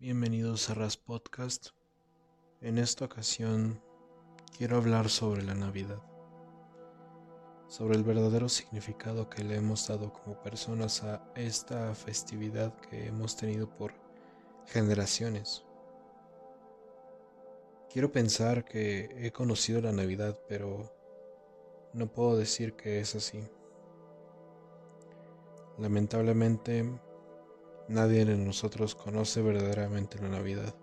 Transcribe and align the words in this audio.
Bienvenidos 0.00 0.70
a 0.70 0.74
Ras 0.74 0.96
Podcast. 0.96 1.72
En 2.62 2.78
esta 2.78 3.04
ocasión 3.04 3.82
quiero 4.56 4.78
hablar 4.78 5.10
sobre 5.10 5.42
la 5.42 5.54
Navidad, 5.54 6.00
sobre 7.68 7.98
el 7.98 8.02
verdadero 8.02 8.48
significado 8.48 9.28
que 9.28 9.44
le 9.44 9.56
hemos 9.56 9.86
dado 9.86 10.10
como 10.10 10.40
personas 10.40 11.04
a 11.04 11.22
esta 11.34 11.94
festividad 11.94 12.74
que 12.80 13.08
hemos 13.08 13.36
tenido 13.36 13.68
por 13.76 13.92
generaciones. 14.68 15.66
Quiero 17.92 18.10
pensar 18.10 18.64
que 18.64 19.10
he 19.18 19.32
conocido 19.32 19.82
la 19.82 19.92
Navidad, 19.92 20.40
pero 20.48 20.90
no 21.92 22.10
puedo 22.10 22.38
decir 22.38 22.72
que 22.72 23.00
es 23.00 23.14
así. 23.16 23.46
Lamentablemente, 25.76 26.90
nadie 27.90 28.24
de 28.24 28.36
nosotros 28.36 28.94
conoce 28.94 29.42
verdaderamente 29.42 30.20
la 30.22 30.28
Navidad. 30.28 30.74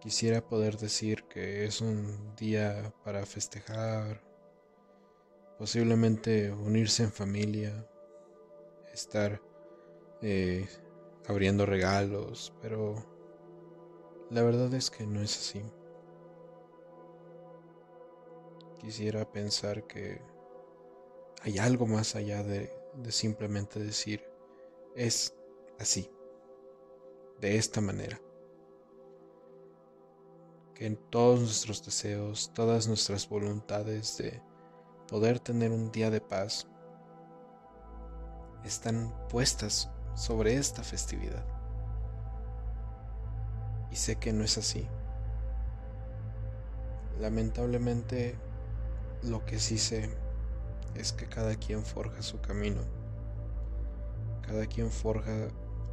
Quisiera 0.00 0.40
poder 0.40 0.78
decir 0.78 1.24
que 1.24 1.64
es 1.64 1.80
un 1.80 2.34
día 2.36 2.94
para 3.04 3.26
festejar, 3.26 4.22
posiblemente 5.58 6.52
unirse 6.52 7.02
en 7.02 7.10
familia, 7.10 7.86
estar 8.94 9.42
eh, 10.22 10.68
abriendo 11.26 11.66
regalos, 11.66 12.54
pero 12.62 13.04
la 14.30 14.42
verdad 14.42 14.72
es 14.74 14.90
que 14.90 15.06
no 15.06 15.20
es 15.20 15.36
así. 15.36 15.64
Quisiera 18.78 19.30
pensar 19.30 19.88
que 19.88 20.22
hay 21.42 21.58
algo 21.58 21.86
más 21.86 22.14
allá 22.14 22.44
de, 22.44 22.72
de 22.94 23.12
simplemente 23.12 23.80
decir 23.80 24.29
es 24.94 25.34
así, 25.78 26.10
de 27.40 27.56
esta 27.56 27.80
manera. 27.80 28.20
Que 30.74 30.86
en 30.86 30.96
todos 30.96 31.40
nuestros 31.40 31.84
deseos, 31.84 32.52
todas 32.54 32.88
nuestras 32.88 33.28
voluntades 33.28 34.16
de 34.18 34.42
poder 35.08 35.40
tener 35.40 35.72
un 35.72 35.90
día 35.90 36.10
de 36.10 36.20
paz 36.20 36.66
están 38.64 39.12
puestas 39.28 39.90
sobre 40.14 40.54
esta 40.54 40.82
festividad. 40.82 41.44
Y 43.90 43.96
sé 43.96 44.16
que 44.16 44.32
no 44.32 44.44
es 44.44 44.56
así. 44.58 44.86
Lamentablemente, 47.18 48.36
lo 49.22 49.44
que 49.44 49.58
sí 49.58 49.78
sé 49.78 50.08
es 50.94 51.12
que 51.12 51.26
cada 51.26 51.54
quien 51.56 51.84
forja 51.84 52.22
su 52.22 52.40
camino. 52.40 52.99
Cada 54.50 54.66
quien 54.66 54.90
forja 54.90 55.46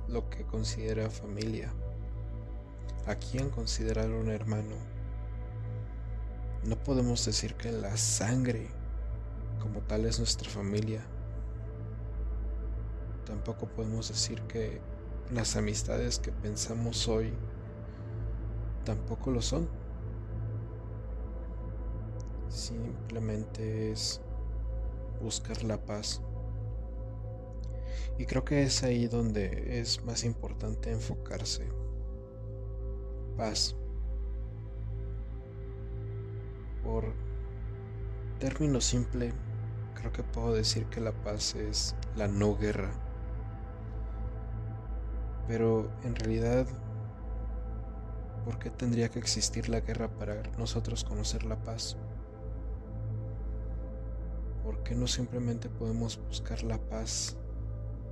lo 0.07 0.31
que 0.31 0.43
considera 0.43 1.11
familia. 1.11 1.71
A 3.05 3.13
quien 3.13 3.51
considerar 3.51 4.09
un 4.09 4.29
hermano. 4.29 4.73
No 6.63 6.75
podemos 6.75 7.23
decir 7.23 7.53
que 7.53 7.71
la 7.71 7.95
sangre 7.97 8.67
como 9.61 9.81
tal 9.81 10.05
es 10.05 10.17
nuestra 10.17 10.49
familia. 10.49 11.05
Tampoco 13.27 13.67
podemos 13.67 14.07
decir 14.07 14.41
que 14.47 14.81
las 15.31 15.55
amistades 15.55 16.17
que 16.17 16.31
pensamos 16.31 17.07
hoy 17.07 17.35
tampoco 18.85 19.29
lo 19.29 19.43
son. 19.43 19.69
Simplemente 22.49 23.91
es 23.91 24.19
buscar 25.21 25.63
la 25.63 25.77
paz. 25.77 26.23
Y 28.17 28.25
creo 28.25 28.43
que 28.43 28.63
es 28.63 28.83
ahí 28.83 29.07
donde 29.07 29.79
es 29.79 30.03
más 30.03 30.23
importante 30.23 30.91
enfocarse. 30.91 31.67
Paz. 33.35 33.75
Por 36.83 37.13
término 38.39 38.81
simple, 38.81 39.33
creo 39.93 40.11
que 40.11 40.23
puedo 40.23 40.53
decir 40.53 40.85
que 40.85 41.01
la 41.01 41.11
paz 41.11 41.55
es 41.55 41.95
la 42.15 42.27
no 42.27 42.57
guerra. 42.57 42.91
Pero 45.47 45.91
en 46.03 46.15
realidad 46.15 46.67
¿Por 48.47 48.59
qué 48.59 48.69
tendría 48.69 49.09
que 49.09 49.19
existir 49.19 49.67
la 49.67 49.81
guerra 49.81 50.07
para 50.07 50.41
nosotros 50.57 51.03
conocer 51.03 51.43
la 51.43 51.57
paz? 51.57 51.97
¿Por 54.63 54.83
qué 54.83 54.95
no 54.95 55.05
simplemente 55.05 55.67
podemos 55.67 56.17
buscar 56.29 56.63
la 56.63 56.77
paz 56.77 57.35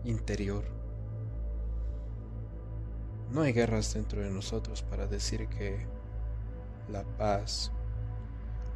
interior? 0.06 0.64
No 3.32 3.42
hay 3.42 3.54
guerras 3.54 3.94
dentro 3.94 4.22
de 4.22 4.30
nosotros 4.30 4.84
para 4.84 5.08
decir 5.08 5.48
que 5.50 5.86
la 6.90 7.04
paz 7.18 7.72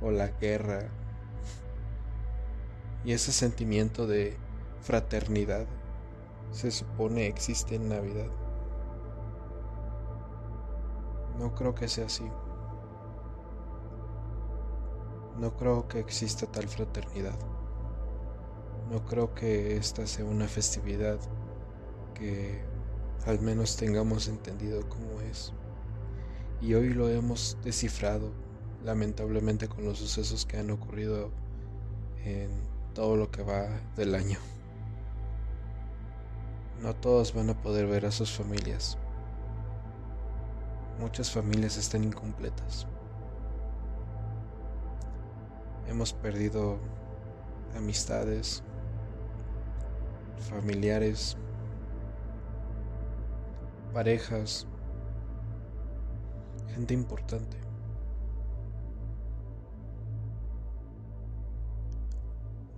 o 0.02 0.12
la 0.12 0.28
guerra 0.28 0.90
y 3.04 3.14
ese 3.14 3.32
sentimiento 3.32 4.08
de 4.08 4.36
fraternidad 4.82 5.66
se 6.52 6.72
supone 6.72 7.28
existe 7.28 7.76
en 7.76 7.90
Navidad. 7.90 8.30
No 11.38 11.54
creo 11.56 11.74
que 11.76 11.88
sea 11.88 12.08
así. 12.08 12.30
No 15.38 15.56
creo 15.56 15.88
que 15.88 16.00
exista 16.00 16.48
tal 16.48 16.68
fraternidad. 16.68 17.38
No 18.90 19.06
creo 19.06 19.34
que 19.36 19.78
esta 19.78 20.08
sea 20.08 20.26
una 20.26 20.48
festividad 20.48 21.20
que 22.14 22.62
al 23.26 23.40
menos 23.40 23.76
tengamos 23.78 24.28
entendido 24.28 24.88
cómo 24.90 25.22
es. 25.22 25.54
Y 26.62 26.74
hoy 26.74 26.90
lo 26.90 27.10
hemos 27.10 27.58
descifrado, 27.64 28.32
lamentablemente, 28.84 29.68
con 29.68 29.86
los 29.86 30.00
sucesos 30.00 30.46
que 30.46 30.58
han 30.58 30.72
ocurrido 30.72 31.32
en 32.24 32.50
todo 32.94 33.16
lo 33.16 33.32
que 33.32 33.44
va 33.44 33.82
del 33.96 34.16
año. 34.16 34.40
No 36.82 36.96
todos 36.96 37.34
van 37.34 37.50
a 37.50 37.62
poder 37.62 37.88
ver 37.88 38.06
a 38.06 38.12
sus 38.12 38.32
familias 38.32 38.98
muchas 41.00 41.32
familias 41.32 41.78
están 41.78 42.04
incompletas. 42.04 42.86
Hemos 45.88 46.14
perdido 46.14 46.78
amistades, 47.76 48.64
familiares, 50.40 51.38
parejas, 53.94 54.68
gente 56.74 56.94
importante. 56.94 57.58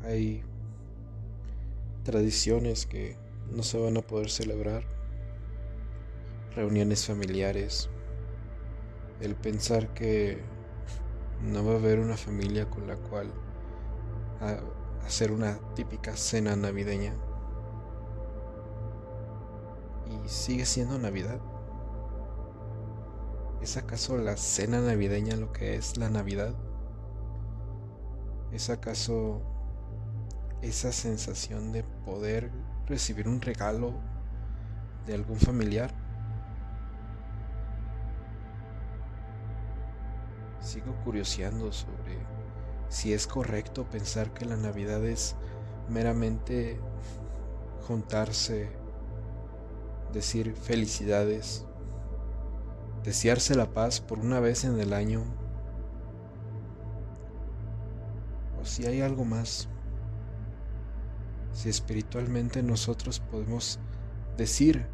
Hay 0.03 0.43
tradiciones 2.03 2.85
que 2.85 3.15
no 3.51 3.63
se 3.63 3.79
van 3.79 3.97
a 3.97 4.01
poder 4.01 4.29
celebrar, 4.29 4.83
reuniones 6.55 7.05
familiares, 7.05 7.89
el 9.21 9.35
pensar 9.35 9.93
que 9.93 10.39
no 11.43 11.63
va 11.63 11.73
a 11.73 11.75
haber 11.75 11.99
una 11.99 12.17
familia 12.17 12.69
con 12.69 12.87
la 12.87 12.95
cual 12.95 13.31
hacer 15.05 15.31
una 15.31 15.59
típica 15.75 16.15
cena 16.15 16.55
navideña. 16.55 17.13
Sigue 20.31 20.65
siendo 20.65 20.97
Navidad. 20.97 21.41
¿Es 23.61 23.75
acaso 23.77 24.17
la 24.17 24.37
cena 24.37 24.79
navideña 24.79 25.35
lo 25.35 25.51
que 25.51 25.75
es 25.75 25.97
la 25.97 26.09
Navidad? 26.09 26.55
¿Es 28.51 28.69
acaso 28.69 29.41
esa 30.61 30.91
sensación 30.91 31.71
de 31.71 31.83
poder 31.83 32.49
recibir 32.87 33.27
un 33.27 33.41
regalo 33.41 33.93
de 35.05 35.15
algún 35.15 35.37
familiar? 35.37 35.93
sigo 40.61 40.93
curioseando 41.03 41.71
sobre 41.73 42.19
si 42.87 43.13
es 43.13 43.25
correcto 43.25 43.89
pensar 43.89 44.31
que 44.31 44.45
la 44.45 44.55
Navidad 44.55 45.03
es 45.03 45.35
meramente 45.89 46.79
juntarse, 47.87 48.69
decir 50.11 50.53
felicidades, 50.55 51.65
desearse 53.03 53.55
la 53.55 53.71
paz 53.73 53.99
por 53.99 54.19
una 54.19 54.39
vez 54.39 54.63
en 54.63 54.79
el 54.79 54.93
año, 54.93 55.23
o 58.61 58.65
si 58.65 58.85
hay 58.85 59.01
algo 59.01 59.25
más, 59.25 59.67
si 61.53 61.69
espiritualmente 61.69 62.63
nosotros 62.63 63.19
podemos 63.19 63.79
decir, 64.37 64.85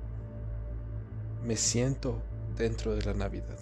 me 1.44 1.56
siento 1.56 2.22
dentro 2.56 2.96
de 2.96 3.04
la 3.04 3.14
Navidad. 3.14 3.60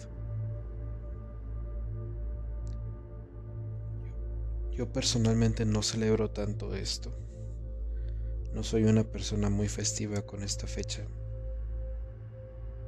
Yo 4.72 4.92
personalmente 4.92 5.64
no 5.64 5.82
celebro 5.82 6.30
tanto 6.30 6.74
esto. 6.74 7.10
No 8.52 8.62
soy 8.62 8.84
una 8.84 9.04
persona 9.04 9.48
muy 9.48 9.68
festiva 9.68 10.22
con 10.22 10.42
esta 10.42 10.66
fecha. 10.66 11.02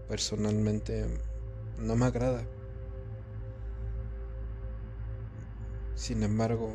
Personalmente 0.09 1.07
no 1.79 1.95
me 1.95 2.07
agrada. 2.07 2.43
Sin 5.95 6.23
embargo, 6.23 6.73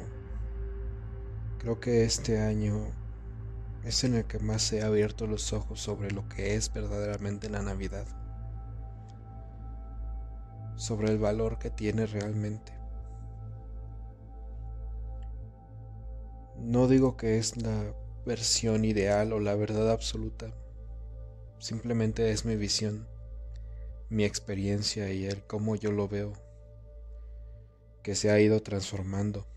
creo 1.57 1.79
que 1.79 2.03
este 2.03 2.39
año 2.39 2.93
es 3.83 4.03
en 4.03 4.15
el 4.15 4.25
que 4.25 4.39
más 4.39 4.71
he 4.71 4.83
abierto 4.83 5.27
los 5.27 5.51
ojos 5.51 5.81
sobre 5.81 6.11
lo 6.11 6.27
que 6.29 6.55
es 6.55 6.71
verdaderamente 6.71 7.49
la 7.49 7.61
Navidad, 7.61 8.05
sobre 10.75 11.09
el 11.09 11.17
valor 11.17 11.57
que 11.57 11.69
tiene 11.69 12.05
realmente. 12.05 12.73
No 16.57 16.87
digo 16.87 17.17
que 17.17 17.37
es 17.37 17.57
la 17.57 17.93
versión 18.25 18.85
ideal 18.85 19.33
o 19.33 19.39
la 19.39 19.55
verdad 19.55 19.91
absoluta, 19.91 20.53
simplemente 21.59 22.31
es 22.31 22.45
mi 22.45 22.55
visión, 22.55 23.07
mi 24.13 24.25
experiencia 24.25 25.11
y 25.11 25.25
el 25.25 25.43
cómo 25.47 25.75
yo 25.75 25.91
lo 25.91 26.07
veo 26.07 26.33
que 28.03 28.13
se 28.13 28.29
ha 28.29 28.39
ido 28.39 28.61
transformando. 28.61 29.47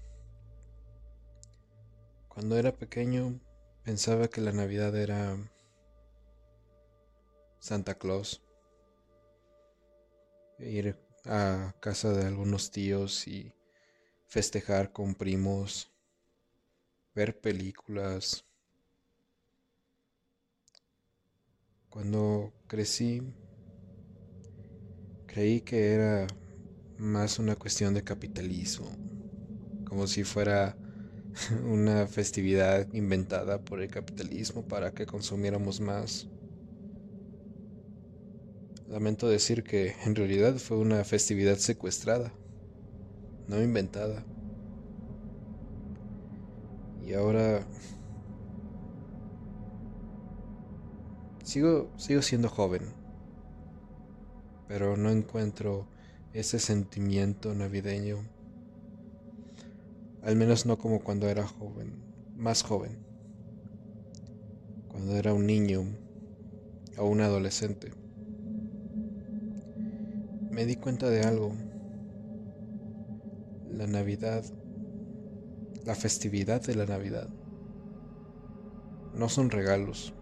Cuando 2.29 2.57
era 2.57 2.73
pequeño 2.73 3.39
pensaba 3.83 4.29
que 4.29 4.41
la 4.41 4.53
Navidad 4.53 4.97
era 4.97 5.37
Santa 7.59 7.99
Claus, 7.99 8.43
ir 10.59 10.99
a 11.27 11.75
casa 11.81 12.15
de 12.15 12.25
algunos 12.25 12.71
tíos 12.71 13.29
y 13.29 13.53
festejar 14.27 14.91
con 14.91 15.15
primos, 15.17 15.93
ver 17.15 17.39
películas. 17.39 18.47
Cuando 21.91 22.55
crecí, 22.67 23.35
creí 25.37 25.61
que 25.61 25.93
era 25.93 26.27
más 26.97 27.39
una 27.39 27.57
cuestión 27.57 27.93
de 27.93 28.03
capitalismo, 28.03 28.87
como 29.85 30.07
si 30.07 30.25
fuera 30.25 30.79
una 31.71 32.07
festividad 32.07 32.91
inventada 32.95 33.61
por 33.61 33.83
el 33.83 33.91
capitalismo 33.91 34.63
para 34.67 34.93
que 34.93 35.05
consumiéramos 35.05 35.79
más. 35.79 36.27
Lamento 38.89 39.29
decir 39.29 39.63
que 39.63 39.95
en 40.07 40.15
realidad 40.15 40.57
fue 40.57 40.79
una 40.79 41.05
festividad 41.05 41.59
secuestrada, 41.59 42.33
no 43.47 43.63
inventada. 43.63 44.25
Y 47.07 47.13
ahora 47.13 47.67
sigo 51.45 51.91
sigo 51.99 52.23
siendo 52.23 52.49
joven, 52.49 52.96
pero 54.69 54.97
no 54.97 55.11
encuentro 55.11 55.87
ese 56.33 56.59
sentimiento 56.59 57.55
navideño. 57.55 58.19
Al 60.23 60.37
menos 60.37 60.67
no 60.67 60.77
como 60.79 61.01
cuando 61.01 61.29
era 61.29 61.47
joven, 61.47 61.95
más 62.37 62.63
joven. 62.63 62.99
Cuando 64.89 65.17
era 65.17 65.33
un 65.33 65.47
niño 65.47 65.85
o 66.99 67.07
un 67.07 67.21
adolescente. 67.21 67.93
Me 70.51 70.65
di 70.65 70.77
cuenta 70.77 71.09
de 71.11 71.23
algo. 71.23 71.53
La 73.71 73.87
Navidad, 73.87 74.43
la 75.85 75.95
festividad 75.95 76.63
de 76.63 76.75
la 76.75 76.87
Navidad, 76.87 77.29
no 79.15 79.29
son 79.29 79.51
regalos, 79.51 80.13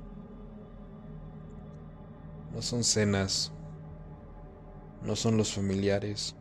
no 2.52 2.62
son 2.62 2.84
cenas, 2.84 3.52
no 5.04 5.16
son 5.16 5.36
los 5.36 5.52
familiares, 5.52 6.34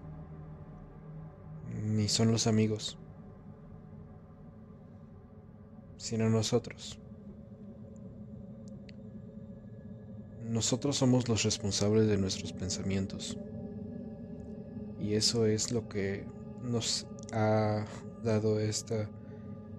ni 1.86 2.08
son 2.08 2.32
los 2.32 2.48
amigos, 2.48 2.98
sino 5.98 6.30
nosotros. 6.30 7.00
Nosotros 10.46 10.98
somos 10.98 11.28
los 11.28 11.44
responsables 11.44 12.08
de 12.08 12.18
nuestros 12.18 12.54
pensamientos. 12.54 13.38
Y 15.00 15.16
eso 15.16 15.46
es 15.46 15.72
lo 15.72 15.90
que 15.90 16.26
nos 16.62 17.08
ha 17.34 17.86
dado 18.24 18.60
esta 18.60 19.10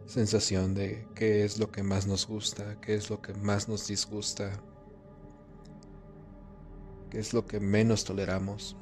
sensación 0.07 0.75
de 0.75 1.07
qué 1.15 1.45
es 1.45 1.59
lo 1.59 1.71
que 1.71 1.83
más 1.83 2.07
nos 2.07 2.27
gusta, 2.27 2.79
qué 2.81 2.95
es 2.95 3.09
lo 3.09 3.23
que 3.23 3.33
más 3.35 3.69
nos 3.69 3.87
disgusta, 3.87 4.61
es 7.15 7.33
lo 7.33 7.47
que 7.47 7.61
menos 7.61 8.05
toleramos 8.05 8.77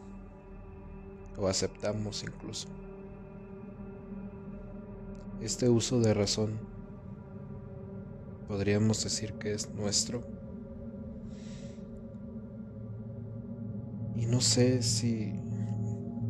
o 1.37 1.47
aceptamos 1.49 2.23
incluso. 2.23 2.69
Este 5.41 5.69
uso 5.69 6.01
de 6.01 6.15
razón 6.15 6.61
podríamos 8.49 9.03
decir 9.03 9.35
que 9.35 9.53
es 9.53 9.73
nuestro. 9.75 10.23
Y 14.15 14.27
no 14.27 14.41
sé 14.41 14.83
si 14.83 15.33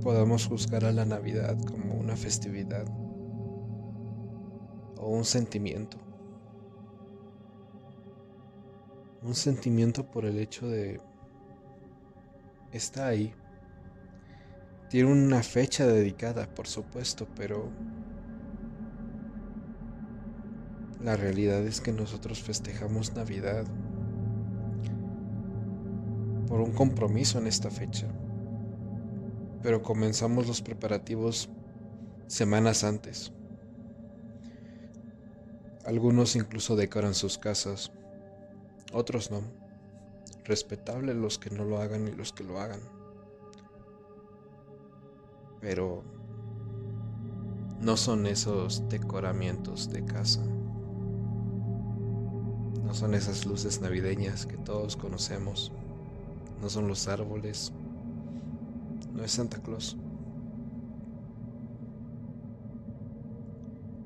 podamos 0.02 0.46
juzgar 0.46 0.84
a 0.84 0.92
la 0.92 1.04
Navidad 1.04 1.58
como 1.64 1.94
una 1.94 2.16
festividad 2.16 2.86
o 4.96 5.08
un 5.08 5.24
sentimiento. 5.24 5.98
Un 9.22 9.34
sentimiento 9.34 10.10
por 10.10 10.24
el 10.24 10.38
hecho 10.38 10.68
de 10.68 11.00
está 12.72 13.06
ahí. 13.06 13.34
Tiene 14.88 15.10
una 15.10 15.42
fecha 15.42 15.86
dedicada, 15.86 16.46
por 16.46 16.66
supuesto, 16.66 17.26
pero 17.36 17.70
la 21.02 21.16
realidad 21.16 21.66
es 21.66 21.80
que 21.80 21.92
nosotros 21.92 22.42
festejamos 22.42 23.14
Navidad 23.14 23.64
por 26.46 26.60
un 26.60 26.72
compromiso 26.72 27.38
en 27.38 27.46
esta 27.46 27.70
fecha. 27.70 28.06
Pero 29.62 29.82
comenzamos 29.82 30.46
los 30.46 30.60
preparativos 30.60 31.48
semanas 32.26 32.84
antes. 32.84 33.32
Algunos 35.86 36.36
incluso 36.36 36.76
decoran 36.76 37.14
sus 37.14 37.38
casas, 37.38 37.90
otros 38.92 39.30
no 39.30 39.61
respetable 40.44 41.14
los 41.14 41.38
que 41.38 41.50
no 41.50 41.64
lo 41.64 41.78
hagan 41.78 42.08
y 42.08 42.12
los 42.12 42.32
que 42.32 42.44
lo 42.44 42.58
hagan. 42.60 42.80
Pero 45.60 46.02
no 47.80 47.96
son 47.96 48.26
esos 48.26 48.88
decoramientos 48.88 49.90
de 49.90 50.04
casa. 50.04 50.42
No 52.84 52.94
son 52.94 53.14
esas 53.14 53.46
luces 53.46 53.80
navideñas 53.80 54.46
que 54.46 54.56
todos 54.56 54.96
conocemos. 54.96 55.72
No 56.60 56.68
son 56.68 56.88
los 56.88 57.08
árboles. 57.08 57.72
No 59.12 59.24
es 59.24 59.32
Santa 59.32 59.58
Claus. 59.62 59.96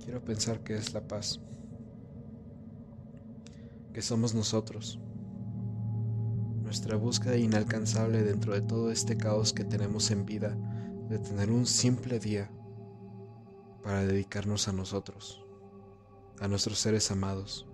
Quiero 0.04 0.22
pensar 0.22 0.60
que 0.60 0.76
es 0.76 0.92
la 0.92 1.00
paz. 1.00 1.40
Que 3.92 4.02
somos 4.02 4.34
nosotros 4.34 5.00
nuestra 6.66 6.96
búsqueda 6.96 7.36
inalcanzable 7.36 8.24
dentro 8.24 8.52
de 8.52 8.60
todo 8.60 8.90
este 8.90 9.16
caos 9.16 9.52
que 9.52 9.62
tenemos 9.62 10.10
en 10.10 10.26
vida, 10.26 10.58
de 11.08 11.20
tener 11.20 11.52
un 11.52 11.64
simple 11.64 12.18
día 12.18 12.50
para 13.84 14.04
dedicarnos 14.04 14.66
a 14.66 14.72
nosotros, 14.72 15.46
a 16.40 16.48
nuestros 16.48 16.80
seres 16.80 17.08
amados, 17.12 17.68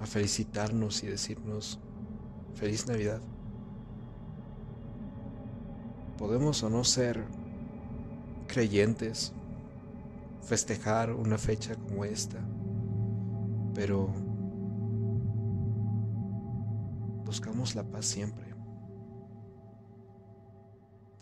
a 0.00 0.06
felicitarnos 0.06 1.04
y 1.04 1.06
decirnos 1.06 1.78
feliz 2.54 2.88
Navidad. 2.88 3.20
Podemos 6.18 6.64
o 6.64 6.68
no 6.68 6.82
ser 6.82 7.24
creyentes, 8.48 9.34
festejar 10.42 11.12
una 11.12 11.38
fecha 11.38 11.76
como 11.76 12.04
esta, 12.04 12.40
pero 13.72 14.31
buscamos 17.32 17.74
la 17.74 17.82
paz 17.82 18.04
siempre. 18.04 18.44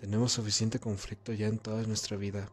Tenemos 0.01 0.33
suficiente 0.33 0.81
conflicto 0.81 1.33
ya 1.33 1.47
en 1.47 1.61
toda 1.61 1.85
nuestra 1.85 2.17
vida. 2.17 2.49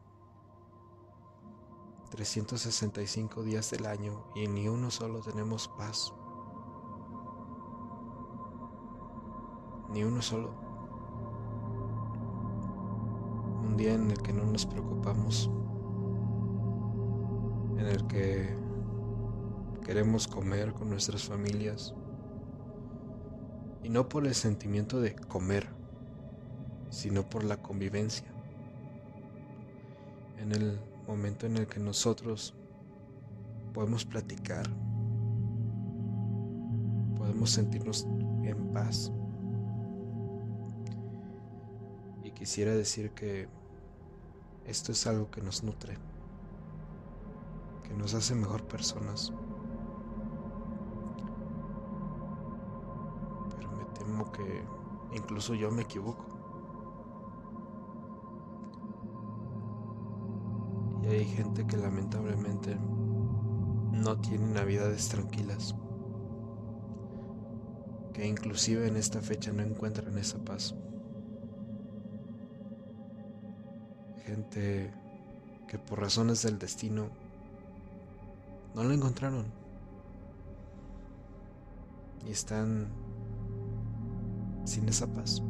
365 2.12 3.42
días 3.42 3.72
del 3.72 3.88
año 3.88 4.26
y 4.36 4.48
ni 4.48 4.68
uno 4.68 4.92
solo 4.92 5.22
tenemos 5.22 5.70
paz. 5.70 6.14
Ni 9.90 10.04
uno 10.04 10.22
solo. 10.22 10.54
Un 13.64 13.76
día 13.76 13.96
en 13.96 14.12
el 14.12 14.22
que 14.22 14.34
no 14.34 14.46
nos 14.46 14.68
preocupamos. 14.68 15.50
En 17.76 17.88
el 17.88 18.06
que 18.06 18.56
queremos 19.84 20.28
comer 20.28 20.76
con 20.76 20.92
nuestras 20.92 21.24
familias 21.24 21.96
Y 23.84 23.90
no 23.90 24.10
por 24.10 24.26
el 24.26 24.36
sentimiento 24.36 25.00
de 25.00 25.16
comer, 25.16 25.68
sino 26.90 27.30
por 27.30 27.44
la 27.44 27.58
convivencia. 27.58 28.28
En 30.38 30.52
el 30.52 30.80
momento 31.08 31.46
en 31.46 31.58
el 31.58 31.68
que 31.68 31.80
nosotros 31.80 32.54
podemos 33.74 34.06
platicar, 34.06 34.66
podemos 37.18 37.52
sentirnos 37.52 38.06
en 38.44 38.74
paz. 38.74 39.12
Y 42.24 42.32
quisiera 42.32 42.74
decir 42.76 43.12
que 43.12 43.48
esto 44.66 44.92
es 44.92 45.08
algo 45.08 45.32
que 45.32 45.42
nos 45.42 45.64
nutre, 45.64 45.98
que 47.88 47.94
nos 47.94 48.14
hace 48.14 48.36
mejor 48.36 48.68
personas. 48.68 49.32
Que 54.34 54.64
incluso 55.14 55.54
yo 55.54 55.72
me 55.72 55.84
equivoco. 55.84 56.26
Y 61.04 61.08
hay 61.08 61.26
gente 61.26 61.66
que 61.66 61.78
lamentablemente 61.78 62.78
no 63.92 64.20
tiene 64.20 64.48
navidades 64.54 65.10
tranquilas. 65.10 65.76
Que 68.14 68.28
inclusive 68.28 68.88
en 68.88 68.98
esta 68.98 69.22
fecha 69.22 69.52
no 69.52 69.62
encuentran 69.64 70.18
esa 70.18 70.40
paz. 70.40 70.76
gente 74.28 74.92
que 75.70 75.80
por 75.80 76.02
razones 76.02 76.42
del 76.42 76.60
destino 76.60 77.08
no 78.76 78.84
lo 78.84 78.94
encontraron. 78.94 79.46
Y 82.28 82.32
están 82.32 82.88
sin 84.68 84.90
esa 84.90 85.08
paz. 85.08 85.42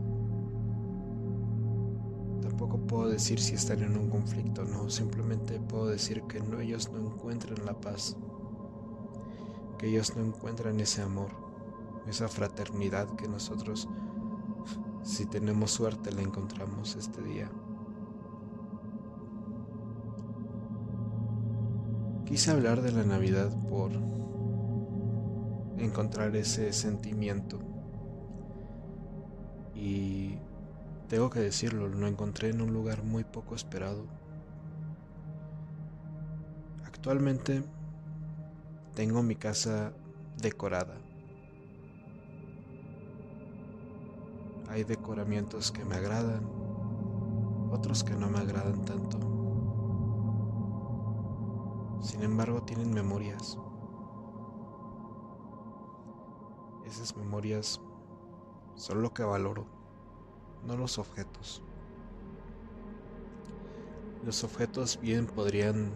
Tampoco 2.42 2.78
puedo 2.78 3.10
decir 3.10 3.40
si 3.40 3.56
están 3.56 3.82
en 3.82 3.98
un 3.98 4.10
conflicto, 4.10 4.64
no, 4.64 4.90
simplemente 4.90 5.60
puedo 5.60 5.88
decir 5.88 6.24
que 6.24 6.40
no, 6.40 6.60
ellos 6.60 6.92
no 6.92 7.00
encuentran 7.00 7.66
la 7.66 7.74
paz, 7.74 8.16
que 9.80 9.88
ellos 9.88 10.16
no 10.16 10.24
encuentran 10.24 10.80
ese 10.80 11.02
amor, 11.02 11.30
esa 12.08 12.28
fraternidad 12.28 13.08
que 13.16 13.28
nosotros, 13.28 13.90
si 15.04 15.26
tenemos 15.26 15.72
suerte, 15.72 16.12
la 16.12 16.22
encontramos 16.22 16.96
este 16.96 17.22
día. 17.24 17.50
Quise 22.26 22.52
hablar 22.52 22.82
de 22.82 22.92
la 22.92 23.04
Navidad 23.04 23.52
por 23.68 23.92
encontrar 25.78 26.36
ese 26.36 26.72
sentimiento. 26.74 27.67
Y 29.88 30.38
tengo 31.08 31.29
que 31.29 31.39
decirlo, 31.39 31.88
lo 31.88 32.08
encontré 32.08 32.50
en 32.50 32.62
un 32.62 32.74
lugar 32.74 33.03
muy 33.03 33.24
poco 33.24 33.56
esperado. 33.56 34.06
Actualmente 36.86 37.63
tengo 38.96 39.24
mi 39.24 39.36
casa 39.36 39.94
decorada. 40.41 40.98
Hay 44.70 44.84
decoramientos 44.84 45.72
que 45.72 45.86
me 45.86 45.96
agradan, 45.96 46.46
otros 47.72 48.03
que 48.03 48.13
no 48.13 48.29
me 48.29 48.39
agradan 48.39 48.84
tanto. 48.84 49.17
Sin 52.01 52.24
embargo, 52.24 52.62
tienen 52.63 52.94
memorias. 52.94 53.58
Esas 56.86 57.15
memorias 57.15 57.79
son 58.77 59.01
lo 59.01 59.13
que 59.13 59.24
valoro, 59.24 59.77
no 60.66 60.78
los 60.78 60.98
objetos. 60.98 61.62
Los 64.26 64.44
objetos 64.44 65.00
bien 65.02 65.28
podrían 65.28 65.94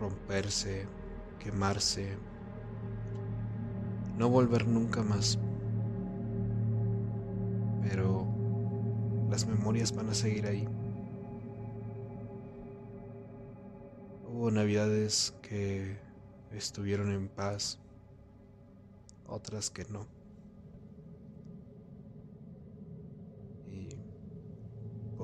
romperse, 0.00 0.86
quemarse, 1.38 2.16
no 4.16 4.28
volver 4.28 4.66
nunca 4.66 5.02
más. 5.02 5.38
Pero 7.82 8.26
las 9.30 9.46
memorias 9.46 9.92
van 9.94 10.08
a 10.08 10.14
seguir 10.14 10.46
ahí. 10.46 10.66
Hubo 14.26 14.50
navidades 14.50 15.34
que 15.42 15.98
estuvieron 16.50 17.12
en 17.12 17.28
paz, 17.28 17.78
otras 19.26 19.70
que 19.70 19.84
no. 19.84 20.13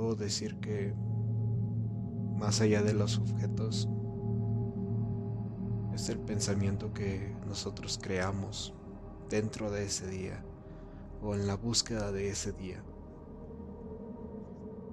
Puedo 0.00 0.14
decir 0.14 0.56
que 0.60 0.94
más 2.38 2.62
allá 2.62 2.80
de 2.80 2.94
los 2.94 3.18
objetos, 3.18 3.86
es 5.92 6.08
el 6.08 6.18
pensamiento 6.18 6.94
que 6.94 7.36
nosotros 7.46 7.98
creamos 8.02 8.72
dentro 9.28 9.70
de 9.70 9.84
ese 9.84 10.06
día 10.06 10.42
o 11.20 11.34
en 11.34 11.46
la 11.46 11.54
búsqueda 11.54 12.12
de 12.12 12.30
ese 12.30 12.52
día. 12.52 12.82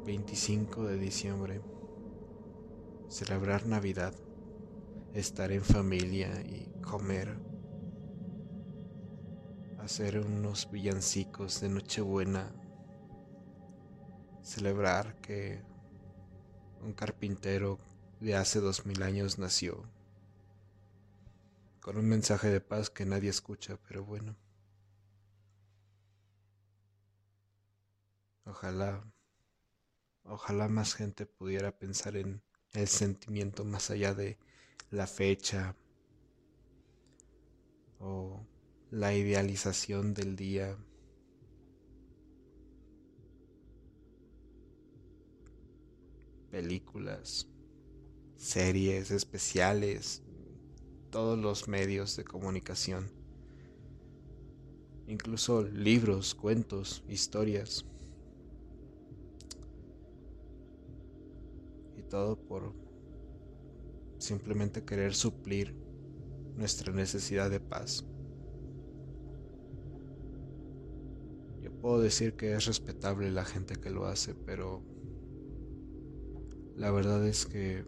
25 0.05 0.83
de 0.83 0.97
diciembre 0.97 1.61
celebrar 3.07 3.65
Navidad, 3.65 4.13
estar 5.13 5.53
en 5.53 5.63
familia 5.63 6.41
y 6.41 6.69
comer, 6.81 7.39
hacer 9.79 10.19
unos 10.19 10.69
villancicos 10.69 11.61
de 11.61 11.69
Nochebuena, 11.69 12.51
celebrar 14.47 15.19
que 15.21 15.61
un 16.81 16.93
carpintero 16.93 17.79
de 18.21 18.35
hace 18.35 18.61
dos 18.61 18.85
mil 18.85 19.03
años 19.03 19.37
nació, 19.37 19.83
con 21.81 21.97
un 21.97 22.07
mensaje 22.07 22.49
de 22.49 22.61
paz 22.61 22.89
que 22.89 23.05
nadie 23.05 23.29
escucha, 23.29 23.77
pero 23.87 24.05
bueno. 24.05 24.37
Ojalá, 28.45 29.03
ojalá 30.23 30.69
más 30.69 30.95
gente 30.95 31.25
pudiera 31.25 31.77
pensar 31.77 32.15
en 32.15 32.41
el 32.71 32.87
sentimiento 32.87 33.65
más 33.65 33.89
allá 33.89 34.13
de 34.13 34.37
la 34.89 35.07
fecha 35.07 35.75
o 37.99 38.47
la 38.91 39.13
idealización 39.13 40.13
del 40.13 40.37
día. 40.37 40.77
Películas, 46.51 47.47
series 48.35 49.11
especiales, 49.11 50.23
todos 51.09 51.37
los 51.37 51.67
medios 51.67 52.15
de 52.15 52.23
comunicación, 52.23 53.11
incluso 55.07 55.63
libros, 55.63 56.35
cuentos, 56.35 57.03
historias. 57.07 57.85
todo 62.09 62.37
por 62.37 62.73
simplemente 64.17 64.83
querer 64.83 65.13
suplir 65.13 65.75
nuestra 66.55 66.91
necesidad 66.93 67.49
de 67.49 67.59
paz. 67.59 68.05
Yo 71.61 71.71
puedo 71.71 71.99
decir 71.99 72.35
que 72.35 72.53
es 72.53 72.65
respetable 72.65 73.29
la 73.31 73.45
gente 73.45 73.75
que 73.75 73.89
lo 73.89 74.05
hace, 74.05 74.33
pero 74.33 74.81
la 76.77 76.91
verdad 76.91 77.25
es 77.25 77.47
que 77.47 77.83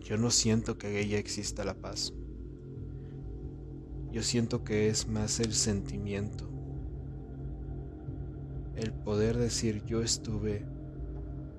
yo 0.00 0.16
no 0.16 0.30
siento 0.30 0.78
que 0.78 1.00
ella 1.00 1.18
exista 1.18 1.64
la 1.64 1.74
paz. 1.74 2.14
Yo 4.12 4.22
siento 4.22 4.62
que 4.62 4.88
es 4.88 5.08
más 5.08 5.40
el 5.40 5.52
sentimiento, 5.52 6.48
el 8.76 8.92
poder 8.92 9.38
decir 9.38 9.84
yo 9.84 10.02
estuve 10.02 10.66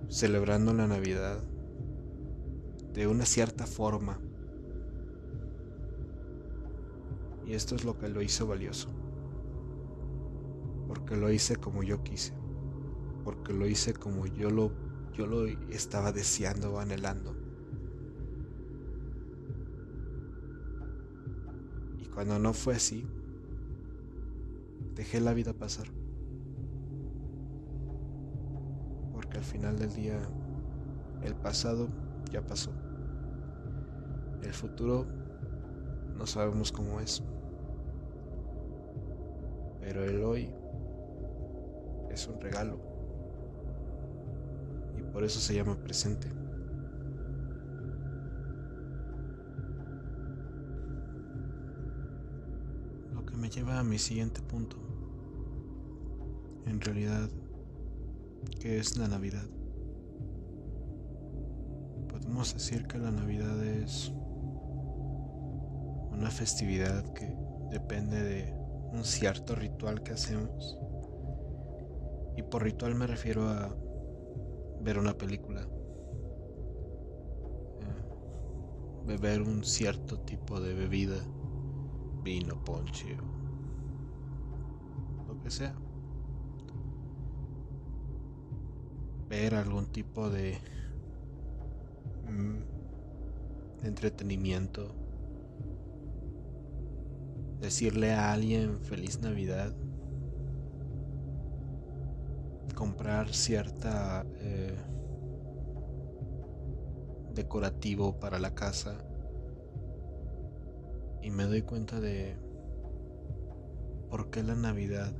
celebrando 0.07 0.73
la 0.73 0.87
Navidad 0.87 1.43
de 2.93 3.07
una 3.07 3.25
cierta 3.25 3.65
forma. 3.65 4.19
Y 7.45 7.53
esto 7.53 7.75
es 7.75 7.83
lo 7.83 7.97
que 7.97 8.07
lo 8.07 8.21
hizo 8.21 8.47
valioso. 8.47 8.89
Porque 10.87 11.17
lo 11.17 11.29
hice 11.31 11.57
como 11.57 11.83
yo 11.83 12.03
quise. 12.03 12.33
Porque 13.25 13.51
lo 13.51 13.67
hice 13.67 13.93
como 13.93 14.27
yo 14.27 14.49
lo, 14.49 14.71
yo 15.13 15.27
lo 15.27 15.45
estaba 15.45 16.11
deseando 16.11 16.73
o 16.73 16.79
anhelando. 16.79 17.35
Y 21.99 22.05
cuando 22.07 22.39
no 22.39 22.53
fue 22.53 22.75
así, 22.75 23.07
dejé 24.95 25.19
la 25.21 25.33
vida 25.33 25.53
pasar. 25.53 25.87
al 29.37 29.43
final 29.43 29.77
del 29.77 29.93
día 29.93 30.19
el 31.23 31.35
pasado 31.35 31.89
ya 32.31 32.45
pasó. 32.45 32.71
El 34.41 34.53
futuro 34.53 35.05
no 36.17 36.25
sabemos 36.25 36.71
cómo 36.71 36.99
es. 36.99 37.23
pero 39.81 40.05
el 40.05 40.23
hoy 40.23 40.49
es 42.09 42.25
un 42.27 42.39
regalo 42.39 42.92
por 45.13 45.23
eso 45.23 45.39
se 45.39 45.53
llama 45.53 45.75
presente. 45.75 46.27
Lo 53.13 53.23
que 53.23 53.37
me 53.37 53.49
lleva 53.49 53.79
a 53.79 53.83
mi 53.83 53.99
siguiente 53.99 54.41
punto. 54.41 54.77
En 56.65 56.81
realidad, 56.81 57.29
¿qué 58.59 58.79
es 58.79 58.97
la 58.97 59.07
Navidad? 59.07 59.45
Podemos 62.09 62.51
decir 62.55 62.87
que 62.87 62.97
la 62.97 63.11
Navidad 63.11 63.63
es 63.63 64.11
una 66.11 66.31
festividad 66.31 67.13
que 67.13 67.37
depende 67.69 68.23
de 68.23 68.53
un 68.91 69.03
cierto 69.03 69.53
ritual 69.53 70.01
que 70.01 70.13
hacemos. 70.13 70.79
Y 72.35 72.41
por 72.41 72.63
ritual 72.63 72.95
me 72.95 73.05
refiero 73.05 73.47
a 73.47 73.75
ver 74.83 74.99
una 74.99 75.17
película, 75.17 75.61
eh, 77.79 78.03
beber 79.05 79.41
un 79.41 79.63
cierto 79.63 80.19
tipo 80.19 80.59
de 80.59 80.73
bebida, 80.73 81.23
vino, 82.21 82.61
ponche 82.63 83.17
o 85.19 85.33
lo 85.33 85.41
que 85.41 85.49
sea. 85.49 85.73
Ver 89.29 89.55
algún 89.55 89.85
tipo 89.87 90.29
de, 90.29 90.59
mm, 92.27 93.81
de 93.81 93.87
entretenimiento. 93.87 94.93
Decirle 97.61 98.11
a 98.11 98.33
alguien 98.33 98.81
feliz 98.81 99.21
Navidad, 99.21 99.73
comprar 102.83 103.33
cierta 103.33 104.25
eh, 104.41 104.75
decorativo 107.33 108.19
para 108.19 108.39
la 108.39 108.53
casa 108.53 108.97
y 111.21 111.29
me 111.29 111.45
doy 111.45 111.61
cuenta 111.61 112.01
de 112.01 112.35
por 114.09 114.29
qué 114.29 114.43
la 114.43 114.55
Navidad, 114.55 115.13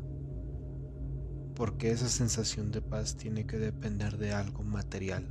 por 1.55 1.77
qué 1.77 1.91
esa 1.91 2.10
sensación 2.10 2.70
de 2.74 2.82
paz 2.82 3.15
tiene 3.15 3.48
que 3.48 3.58
depender 3.58 4.17
de 4.17 4.34
algo 4.34 4.63
material, 4.63 5.25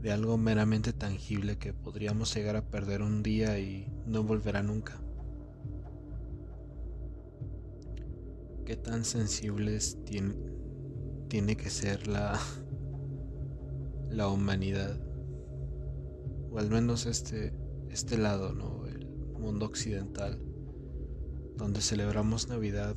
de 0.00 0.12
algo 0.12 0.38
meramente 0.38 0.92
tangible 0.92 1.58
que 1.58 1.72
podríamos 1.72 2.32
llegar 2.32 2.54
a 2.54 2.70
perder 2.70 3.02
un 3.02 3.24
día 3.24 3.58
y 3.58 3.92
no 4.06 4.22
volverá 4.22 4.62
nunca. 4.62 5.02
qué 8.64 8.76
tan 8.76 9.04
sensibles 9.04 9.98
tiene, 10.04 10.34
tiene 11.32 11.56
que 11.56 11.70
ser 11.70 12.08
la, 12.08 12.38
la 14.10 14.28
humanidad, 14.28 15.00
o 16.50 16.58
al 16.58 16.68
menos 16.68 17.06
este, 17.06 17.54
este 17.88 18.18
lado, 18.18 18.52
¿no? 18.52 18.86
el 18.86 19.06
mundo 19.38 19.64
occidental, 19.64 20.38
donde 21.56 21.80
celebramos 21.80 22.50
Navidad 22.50 22.96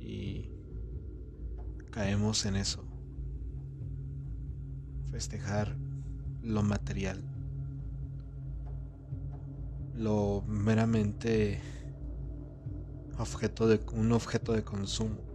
y 0.00 0.48
caemos 1.90 2.46
en 2.46 2.56
eso, 2.56 2.82
festejar 5.10 5.76
lo 6.40 6.62
material, 6.62 7.22
lo 9.94 10.44
meramente 10.46 11.60
objeto 13.18 13.68
de, 13.68 13.82
un 13.92 14.12
objeto 14.12 14.54
de 14.54 14.64
consumo 14.64 15.27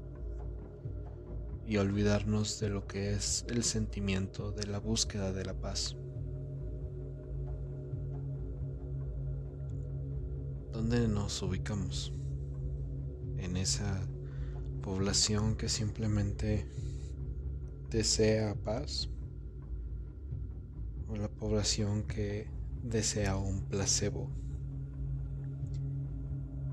y 1.65 1.77
olvidarnos 1.77 2.59
de 2.59 2.69
lo 2.69 2.87
que 2.87 3.13
es 3.13 3.45
el 3.47 3.63
sentimiento 3.63 4.51
de 4.51 4.67
la 4.67 4.79
búsqueda 4.79 5.31
de 5.31 5.45
la 5.45 5.53
paz. 5.53 5.95
¿Dónde 10.71 11.07
nos 11.07 11.41
ubicamos? 11.41 12.11
En 13.37 13.57
esa 13.57 14.01
población 14.81 15.55
que 15.55 15.69
simplemente 15.69 16.67
desea 17.89 18.55
paz 18.55 19.07
o 21.07 21.15
la 21.15 21.29
población 21.29 22.03
que 22.03 22.47
desea 22.81 23.37
un 23.37 23.61
placebo. 23.61 24.27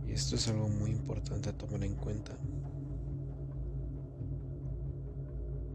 Y 0.09 0.13
esto 0.13 0.35
es 0.35 0.49
algo 0.49 0.69
muy 0.69 0.91
importante 0.91 1.51
a 1.51 1.57
tomar 1.57 1.85
en 1.85 1.95
cuenta. 1.95 2.37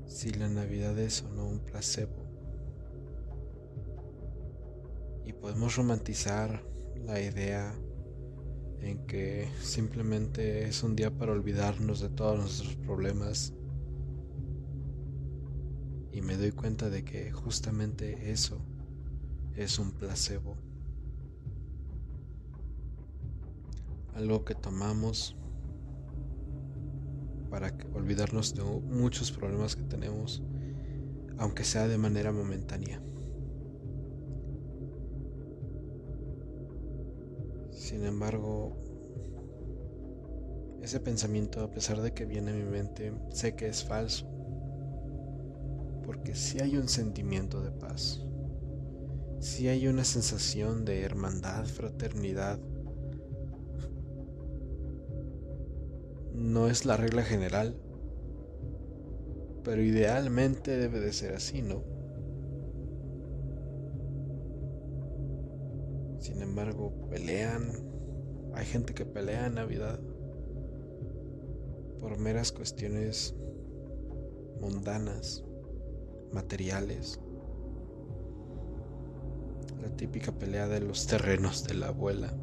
Si 0.08 0.32
la 0.32 0.48
Navidad 0.48 0.98
es 1.00 1.24
o 1.24 1.30
no 1.30 1.48
un 1.48 1.60
placebo. 1.60 2.26
Y 5.26 5.34
podemos 5.34 5.76
romantizar 5.76 6.64
la 7.06 7.20
idea 7.20 7.76
en 8.82 9.06
que 9.08 9.50
simplemente 9.62 10.68
es 10.68 10.84
un 10.84 10.96
día 10.96 11.12
para 11.12 11.32
olvidarnos 11.32 12.00
de 12.02 12.10
todos 12.10 12.40
nuestros 12.40 12.76
problemas. 12.76 13.54
Y 16.12 16.22
me 16.22 16.38
doy 16.38 16.52
cuenta 16.52 16.90
de 16.90 17.04
que 17.04 17.32
justamente 17.32 18.32
eso 18.32 18.60
es 19.56 19.80
un 19.80 19.92
placebo. 19.92 20.56
algo 24.16 24.46
que 24.46 24.56
tomamos 24.56 25.36
para 27.56 27.74
olvidarnos 27.94 28.54
de 28.54 28.64
muchos 28.64 29.32
problemas 29.32 29.78
que 29.78 29.84
tenemos, 29.84 30.44
aunque 31.38 31.64
sea 31.64 31.88
de 31.88 31.98
manera 31.98 32.34
momentánea. 32.34 33.02
Sin 37.72 38.04
embargo, 38.04 38.76
ese 40.82 41.00
pensamiento, 41.00 41.64
a 41.64 41.72
pesar 41.72 42.02
de 42.02 42.14
que 42.14 42.26
viene 42.26 42.52
a 42.52 42.56
mi 42.56 42.66
mente, 42.66 43.14
sé 43.30 43.56
que 43.56 43.70
es 43.70 43.86
falso, 43.86 44.28
porque 46.04 46.36
si 46.36 46.60
hay 46.60 46.76
un 46.76 46.90
sentimiento 46.90 47.62
de 47.62 47.72
paz, 47.72 48.20
si 49.40 49.70
hay 49.70 49.88
una 49.88 50.04
sensación 50.04 50.84
de 50.84 51.04
hermandad, 51.04 51.64
fraternidad, 51.64 52.60
no 56.38 56.68
es 56.68 56.86
la 56.86 56.98
regla 56.98 57.24
general, 57.24 57.76
pero 59.64 59.82
idealmente 59.82 60.78
debe 60.78 61.00
de 61.00 61.14
ser 61.14 61.34
así, 61.34 61.62
¿no? 61.62 61.84
Sin 66.20 66.42
embargo, 66.42 66.94
pelean, 67.10 67.72
hay 68.54 68.66
gente 68.66 68.94
que 68.94 69.06
pelea 69.06 69.48
en 69.48 69.56
Navidad 69.56 70.00
por 72.00 72.18
meras 72.18 72.52
cuestiones 72.52 73.36
mundanas, 74.60 75.44
materiales. 76.32 77.20
La 79.82 79.90
típica 79.96 80.32
pelea 80.32 80.68
de 80.68 80.82
los 80.82 81.08
terrenos 81.08 81.64
de 81.64 81.76
la 81.76 81.88
abuela, 81.88 82.34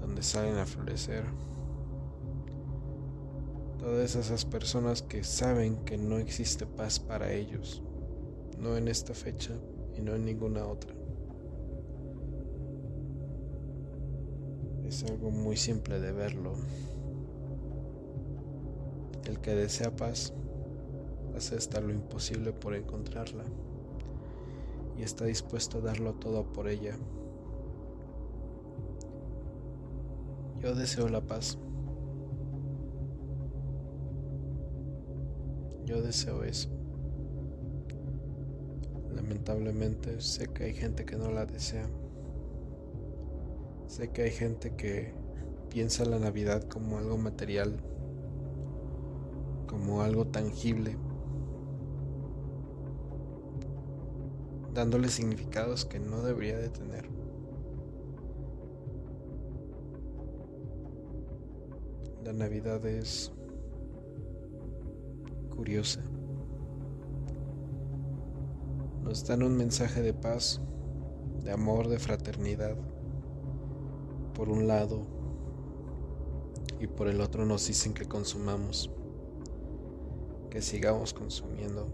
donde 0.00 0.22
salen 0.22 0.56
a 0.56 0.66
florecer 0.66 1.24
todas 3.84 4.16
esas 4.16 4.46
personas 4.46 5.02
que 5.02 5.22
saben 5.22 5.76
que 5.84 5.98
no 5.98 6.16
existe 6.16 6.64
paz 6.64 6.98
para 6.98 7.30
ellos, 7.34 7.82
no 8.58 8.78
en 8.78 8.88
esta 8.88 9.12
fecha 9.12 9.52
y 9.94 10.00
no 10.00 10.14
en 10.14 10.24
ninguna 10.24 10.66
otra. 10.66 10.94
Es 14.86 15.04
algo 15.04 15.30
muy 15.30 15.58
simple 15.58 16.00
de 16.00 16.12
verlo. 16.12 16.54
El 19.26 19.38
que 19.40 19.54
desea 19.54 19.94
paz 19.94 20.32
hace 21.36 21.54
hasta 21.54 21.78
lo 21.82 21.92
imposible 21.92 22.54
por 22.54 22.74
encontrarla 22.74 23.44
y 24.96 25.02
está 25.02 25.26
dispuesto 25.26 25.76
a 25.76 25.82
darlo 25.82 26.14
todo 26.14 26.50
por 26.54 26.68
ella. 26.68 26.96
Yo 30.62 30.74
deseo 30.74 31.06
la 31.10 31.20
paz. 31.20 31.58
Yo 35.94 36.02
deseo 36.02 36.42
eso. 36.42 36.68
Lamentablemente 39.14 40.20
sé 40.20 40.48
que 40.48 40.64
hay 40.64 40.74
gente 40.74 41.04
que 41.04 41.14
no 41.14 41.30
la 41.30 41.46
desea. 41.46 41.88
Sé 43.86 44.10
que 44.10 44.22
hay 44.22 44.32
gente 44.32 44.74
que 44.74 45.14
piensa 45.70 46.04
la 46.04 46.18
Navidad 46.18 46.64
como 46.64 46.98
algo 46.98 47.16
material, 47.16 47.76
como 49.68 50.02
algo 50.02 50.26
tangible, 50.26 50.96
dándole 54.74 55.08
significados 55.10 55.84
que 55.84 56.00
no 56.00 56.24
debería 56.24 56.58
de 56.58 56.70
tener. 56.70 57.08
La 62.24 62.32
Navidad 62.32 62.84
es 62.84 63.33
Nos 69.02 69.26
dan 69.26 69.42
un 69.42 69.56
mensaje 69.56 70.02
de 70.02 70.12
paz, 70.12 70.60
de 71.42 71.52
amor, 71.52 71.88
de 71.88 71.98
fraternidad. 71.98 72.76
Por 74.34 74.50
un 74.50 74.66
lado, 74.66 75.06
y 76.80 76.86
por 76.86 77.08
el 77.08 77.20
otro 77.22 77.46
nos 77.46 77.66
dicen 77.66 77.94
que 77.94 78.04
consumamos, 78.04 78.90
que 80.50 80.60
sigamos 80.60 81.14
consumiendo, 81.14 81.86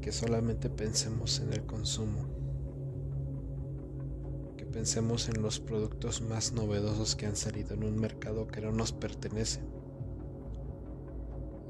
que 0.00 0.10
solamente 0.10 0.68
pensemos 0.70 1.38
en 1.38 1.52
el 1.52 1.64
consumo, 1.66 2.24
que 4.56 4.64
pensemos 4.64 5.28
en 5.28 5.40
los 5.40 5.60
productos 5.60 6.20
más 6.20 6.52
novedosos 6.52 7.14
que 7.14 7.26
han 7.26 7.36
salido 7.36 7.74
en 7.74 7.84
un 7.84 7.96
mercado 7.96 8.48
que 8.48 8.60
no 8.60 8.72
nos 8.72 8.92
pertenece. 8.92 9.60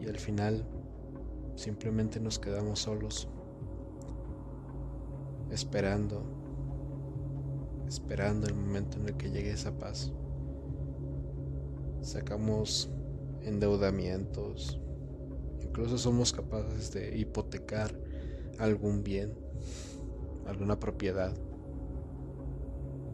Al 0.08 0.16
final 0.16 0.64
simplemente 1.54 2.18
nos 2.18 2.38
quedamos 2.38 2.80
solos, 2.80 3.28
esperando, 5.50 6.24
esperando 7.86 8.46
el 8.46 8.54
momento 8.54 8.98
en 8.98 9.08
el 9.08 9.16
que 9.18 9.30
llegue 9.30 9.50
esa 9.50 9.76
paz. 9.78 10.10
Sacamos 12.00 12.90
endeudamientos, 13.42 14.80
incluso 15.60 15.98
somos 15.98 16.32
capaces 16.32 16.90
de 16.92 17.18
hipotecar 17.18 17.94
algún 18.58 19.04
bien, 19.04 19.34
alguna 20.46 20.80
propiedad. 20.80 21.34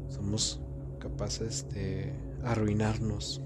Somos 0.09 0.61
capaces 1.01 1.69
de 1.71 2.13
arruinarnos 2.45 3.43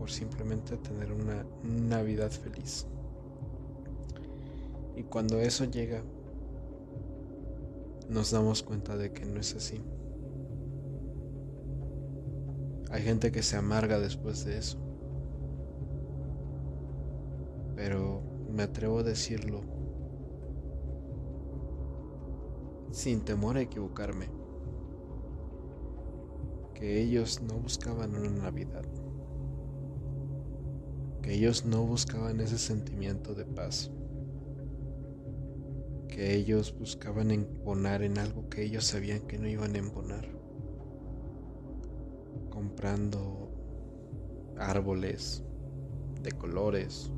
por 0.00 0.10
simplemente 0.10 0.78
tener 0.78 1.12
una 1.12 1.44
Navidad 1.62 2.30
feliz. 2.30 2.86
Y 4.96 5.02
cuando 5.02 5.38
eso 5.38 5.66
llega, 5.66 6.02
nos 8.08 8.30
damos 8.30 8.62
cuenta 8.62 8.96
de 8.96 9.12
que 9.12 9.26
no 9.26 9.38
es 9.38 9.54
así. 9.54 9.78
Hay 12.90 13.02
gente 13.02 13.30
que 13.30 13.42
se 13.42 13.58
amarga 13.58 14.00
después 14.00 14.46
de 14.46 14.56
eso. 14.56 14.78
Pero 17.76 18.22
me 18.50 18.62
atrevo 18.62 19.00
a 19.00 19.02
decirlo 19.02 19.60
sin 22.90 23.20
temor 23.20 23.58
a 23.58 23.60
equivocarme. 23.60 24.30
Que 26.72 27.02
ellos 27.02 27.42
no 27.42 27.58
buscaban 27.58 28.14
una 28.14 28.30
Navidad. 28.30 28.86
Ellos 31.30 31.64
no 31.64 31.86
buscaban 31.86 32.40
ese 32.40 32.58
sentimiento 32.58 33.36
de 33.36 33.44
paz. 33.44 33.88
Que 36.08 36.34
ellos 36.34 36.76
buscaban 36.76 37.30
embonar 37.30 38.02
en 38.02 38.18
algo 38.18 38.48
que 38.48 38.64
ellos 38.64 38.84
sabían 38.84 39.20
que 39.28 39.38
no 39.38 39.48
iban 39.48 39.76
a 39.76 39.78
embonar. 39.78 40.26
Comprando 42.50 43.48
árboles 44.56 45.44
de 46.20 46.32
colores, 46.32 47.12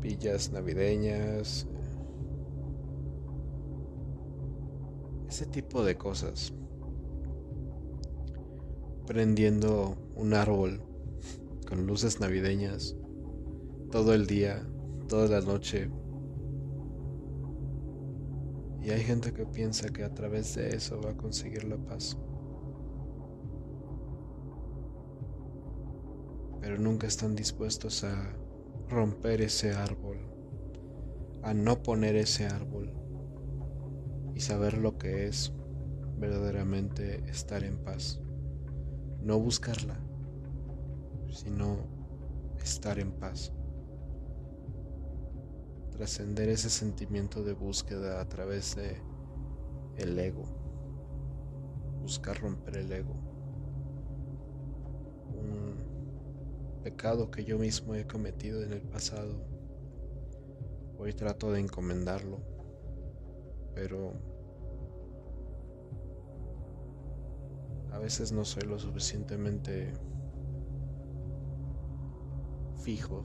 villas 0.00 0.52
navideñas, 0.52 1.66
ese 5.28 5.46
tipo 5.46 5.82
de 5.82 5.96
cosas. 5.98 6.52
Prendiendo 9.04 9.96
un 10.14 10.32
árbol 10.34 10.89
con 11.70 11.86
luces 11.86 12.18
navideñas 12.18 12.96
todo 13.92 14.12
el 14.12 14.26
día, 14.26 14.66
toda 15.08 15.28
la 15.28 15.40
noche. 15.40 15.88
Y 18.82 18.90
hay 18.90 19.02
gente 19.02 19.32
que 19.32 19.46
piensa 19.46 19.88
que 19.90 20.02
a 20.02 20.12
través 20.12 20.56
de 20.56 20.70
eso 20.70 21.00
va 21.00 21.10
a 21.10 21.16
conseguir 21.16 21.64
la 21.64 21.76
paz. 21.76 22.18
Pero 26.60 26.76
nunca 26.78 27.06
están 27.06 27.36
dispuestos 27.36 28.02
a 28.02 28.36
romper 28.88 29.40
ese 29.40 29.72
árbol, 29.72 30.18
a 31.42 31.54
no 31.54 31.82
poner 31.84 32.16
ese 32.16 32.46
árbol 32.46 32.92
y 34.34 34.40
saber 34.40 34.76
lo 34.76 34.98
que 34.98 35.28
es 35.28 35.52
verdaderamente 36.18 37.22
estar 37.30 37.62
en 37.62 37.78
paz. 37.78 38.20
No 39.22 39.38
buscarla, 39.38 40.00
sino 41.30 41.78
estar 42.62 42.98
en 42.98 43.12
paz. 43.12 43.52
Trascender 45.92 46.48
ese 46.48 46.70
sentimiento 46.70 47.42
de 47.42 47.52
búsqueda 47.52 48.20
a 48.20 48.28
través 48.28 48.76
de 48.76 48.96
el 49.96 50.18
ego. 50.18 50.44
Buscar 52.02 52.38
romper 52.40 52.76
el 52.78 52.92
ego. 52.92 53.30
pecado 56.82 57.30
que 57.30 57.44
yo 57.44 57.58
mismo 57.58 57.94
he 57.94 58.06
cometido 58.06 58.62
en 58.62 58.72
el 58.72 58.80
pasado. 58.80 59.34
Hoy 60.98 61.12
trato 61.12 61.52
de 61.52 61.60
encomendarlo, 61.60 62.38
pero 63.74 64.12
a 67.92 67.98
veces 67.98 68.32
no 68.32 68.44
soy 68.44 68.62
lo 68.62 68.78
suficientemente 68.78 69.92
fijo 72.82 73.24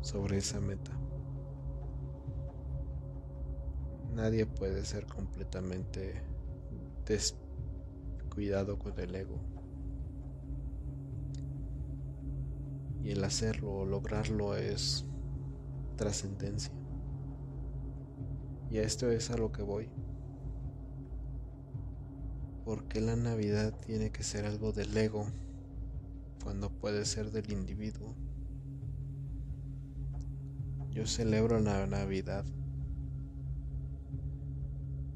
sobre 0.00 0.38
esa 0.38 0.60
meta. 0.60 0.92
Nadie 4.14 4.46
puede 4.46 4.84
ser 4.84 5.06
completamente 5.06 6.22
descuidado 7.06 8.78
con 8.78 8.98
el 8.98 9.14
ego. 9.14 9.40
Y 13.02 13.10
el 13.10 13.24
hacerlo 13.24 13.72
o 13.72 13.84
lograrlo 13.84 14.56
es 14.56 15.04
trascendencia. 15.96 16.72
Y 18.70 18.78
a 18.78 18.82
esto 18.82 19.10
es 19.10 19.30
a 19.30 19.36
lo 19.36 19.52
que 19.52 19.62
voy. 19.62 19.90
porque 22.64 23.00
la 23.00 23.14
Navidad 23.14 23.78
tiene 23.80 24.10
que 24.10 24.22
ser 24.22 24.46
algo 24.46 24.72
del 24.72 24.96
ego 24.96 25.26
cuando 26.42 26.70
puede 26.70 27.04
ser 27.04 27.30
del 27.30 27.52
individuo? 27.52 28.14
Yo 30.94 31.06
celebro 31.06 31.60
la 31.60 31.86
Navidad. 31.86 32.46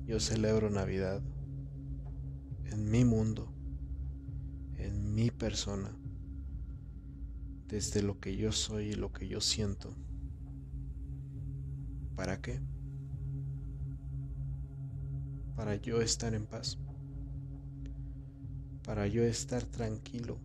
Yo 0.07 0.21
celebro 0.21 0.69
Navidad 0.69 1.23
en 2.67 2.91
mi 2.91 3.05
mundo, 3.05 3.51
en 4.77 5.15
mi 5.15 5.31
persona 5.31 5.99
desde 7.69 8.03
lo 8.03 8.19
que 8.19 8.35
yo 8.37 8.51
soy 8.51 8.89
y 8.89 8.95
lo 8.95 9.13
que 9.13 9.29
yo 9.29 9.41
siento. 9.41 9.95
¿Para 12.17 12.41
qué? 12.41 12.61
Para 15.55 15.77
yo 15.77 16.01
estar 16.01 16.35
en 16.35 16.47
paz. 16.47 16.79
Para 18.85 19.07
yo 19.07 19.23
estar 19.23 19.63
tranquilo. 19.65 20.39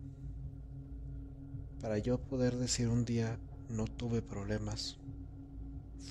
Para 1.80 1.98
yo 1.98 2.18
poder 2.18 2.56
decir 2.56 2.88
un 2.88 3.04
día, 3.04 3.38
no 3.70 3.86
tuve 3.86 4.20
problemas. 4.20 4.98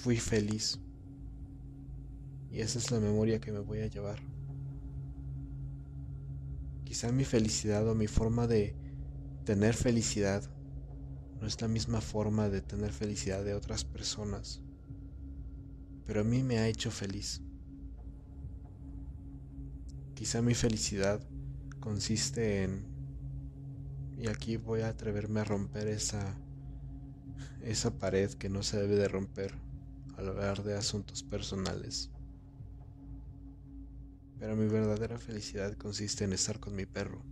Fui 0.01 0.17
feliz. 0.17 0.79
Y 2.51 2.60
esa 2.62 2.79
es 2.79 2.91
la 2.91 2.99
memoria 2.99 3.39
que 3.39 3.51
me 3.51 3.60
voy 3.60 3.79
a 3.79 3.88
llevar. 3.88 4.19
Quizá 6.84 7.12
mi 7.12 7.23
felicidad 7.23 7.88
o 7.88 7.95
mi 7.95 8.08
forma 8.08 8.45
de 8.45 8.75
tener 9.45 9.73
felicidad 9.73 10.43
no 11.43 11.47
es 11.47 11.60
la 11.60 11.67
misma 11.67 11.99
forma 11.99 12.47
de 12.47 12.62
tener 12.62 12.93
felicidad 12.93 13.43
de 13.43 13.53
otras 13.53 13.84
personas, 13.84 14.62
pero 16.06 16.21
a 16.21 16.23
mí 16.23 16.41
me 16.41 16.60
ha 16.60 16.67
hecho 16.67 16.89
feliz. 16.91 17.41
Quizá 20.15 20.41
mi 20.41 20.53
felicidad 20.53 21.19
consiste 21.82 22.63
en, 22.63 22.86
y 24.17 24.27
aquí 24.27 24.56
voy 24.56 24.82
a 24.82 24.88
atreverme 24.89 25.41
a 25.41 25.43
romper 25.43 25.88
esa, 25.88 26.38
esa 27.62 27.99
pared 27.99 28.32
que 28.36 28.47
no 28.47 28.63
se 28.63 28.77
debe 28.77 28.95
de 28.95 29.10
romper 29.10 29.53
al 30.17 30.30
hablar 30.30 30.63
de 30.63 30.76
asuntos 30.76 31.23
personales. 31.23 32.12
Pero 34.39 34.56
mi 34.56 34.67
verdadera 34.67 35.17
felicidad 35.17 35.73
consiste 35.78 36.23
en 36.23 36.34
estar 36.34 36.60
con 36.60 36.76
mi 36.76 36.86
perro. 36.86 37.23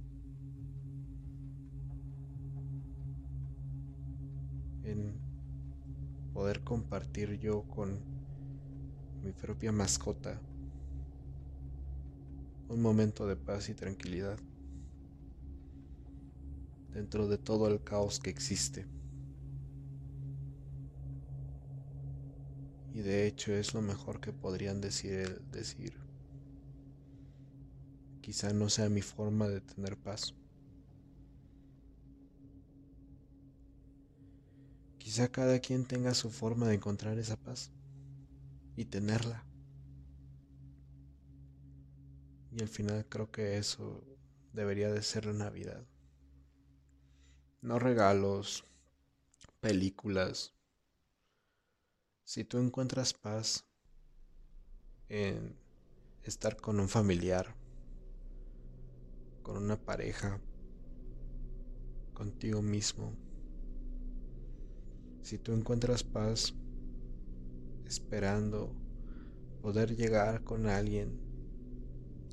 en 4.84 5.14
poder 6.34 6.64
compartir 6.64 7.40
yo 7.40 7.64
con 7.64 8.00
mi 9.24 9.32
propia 9.32 9.72
mascota 9.72 10.40
un 12.70 12.82
momento 12.82 13.28
de 13.28 13.36
paz 13.36 13.70
y 13.70 13.74
tranquilidad 13.74 14.40
dentro 16.94 17.28
de 17.28 17.38
todo 17.38 17.68
el 17.68 17.84
caos 17.84 18.20
que 18.20 18.30
existe. 18.30 18.86
Y 22.94 23.02
de 23.02 23.26
hecho 23.26 23.54
es 23.54 23.74
lo 23.74 23.82
mejor 23.82 24.20
que 24.20 24.34
podrían 24.34 24.82
decir 24.82 25.42
decir. 25.52 25.94
Quizá 28.22 28.54
no 28.54 28.70
sea 28.70 28.90
mi 28.90 29.02
forma 29.02 29.48
de 29.48 29.62
tener 29.62 29.98
paz. 29.98 30.36
Quizá 34.98 35.30
cada 35.30 35.60
quien 35.60 35.86
tenga 35.86 36.14
su 36.14 36.30
forma 36.30 36.68
de 36.68 36.76
encontrar 36.76 37.18
esa 37.18 37.36
paz 37.36 37.72
y 38.76 38.86
tenerla. 38.86 39.44
Y 42.52 42.62
al 42.62 42.68
final 42.68 43.06
creo 43.08 43.32
que 43.32 43.58
eso 43.58 44.04
debería 44.54 44.92
de 44.92 45.02
ser 45.02 45.26
la 45.26 45.34
Navidad. 45.34 45.84
No 47.62 47.80
regalos, 47.80 48.66
películas. 49.60 50.54
Si 52.34 52.46
tú 52.46 52.60
encuentras 52.60 53.14
paz 53.14 53.66
en 55.10 55.58
estar 56.24 56.56
con 56.56 56.80
un 56.80 56.88
familiar, 56.88 57.58
con 59.44 59.58
una 59.58 59.76
pareja, 59.76 60.40
contigo 62.14 62.62
mismo, 62.62 63.12
si 65.22 65.40
tú 65.40 65.52
encuentras 65.52 66.06
paz 66.06 66.56
esperando 67.86 68.74
poder 69.62 69.98
llegar 69.98 70.46
con 70.46 70.68
alguien, 70.68 71.20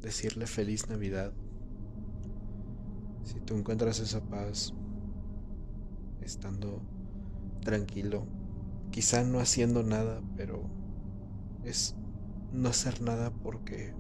decirle 0.00 0.46
feliz 0.46 0.88
Navidad, 0.88 1.32
si 3.24 3.40
tú 3.40 3.56
encuentras 3.56 3.98
esa 3.98 4.20
paz 4.20 4.72
estando 6.20 6.82
tranquilo, 7.62 8.37
quizá 8.90 9.24
no 9.24 9.40
haciendo 9.40 9.82
nada, 9.82 10.22
pero 10.36 10.62
es 11.64 11.94
no 12.52 12.68
hacer 12.68 13.02
nada 13.02 13.30
porque 13.30 13.94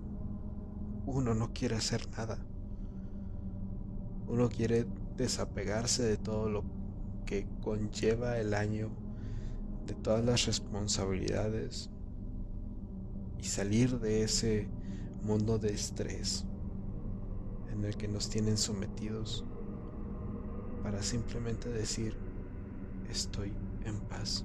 uno 1.06 1.34
no 1.34 1.52
quiere 1.52 1.76
hacer 1.76 2.08
nada. 2.10 2.38
Uno 4.26 4.48
quiere 4.48 4.86
desapegarse 5.16 6.02
de 6.02 6.16
todo 6.16 6.48
lo 6.48 6.64
que 7.24 7.46
conlleva 7.62 8.38
el 8.38 8.54
año, 8.54 8.90
de 9.86 9.94
todas 9.94 10.24
las 10.24 10.46
responsabilidades 10.46 11.90
y 13.38 13.44
salir 13.44 13.98
de 14.00 14.22
ese 14.22 14.68
mundo 15.22 15.58
de 15.58 15.72
estrés 15.72 16.44
en 17.72 17.84
el 17.84 17.96
que 17.96 18.08
nos 18.08 18.28
tienen 18.28 18.56
sometidos 18.56 19.44
para 20.82 21.02
simplemente 21.02 21.68
decir 21.68 22.16
estoy 23.10 23.52
en 23.84 24.00
paz. 24.00 24.44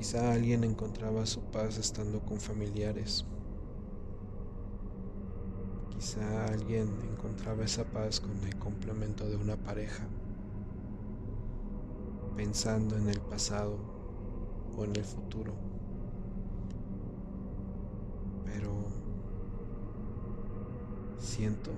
Quizá 0.00 0.32
alguien 0.32 0.64
encontraba 0.64 1.26
su 1.26 1.42
paz 1.42 1.76
estando 1.76 2.20
con 2.20 2.40
familiares 2.40 3.26
Quizá 5.90 6.46
alguien 6.46 6.88
encontraba 7.12 7.64
esa 7.64 7.84
paz 7.84 8.18
con 8.18 8.42
el 8.44 8.56
complemento 8.56 9.28
de 9.28 9.36
una 9.36 9.58
pareja, 9.58 10.08
pensando 12.34 12.96
en 12.96 13.10
el 13.10 13.20
pasado 13.20 13.76
o 14.74 14.84
en 14.86 14.96
el 14.96 15.04
futuro. 15.04 15.52
Pero 18.46 18.72
siento 21.18 21.72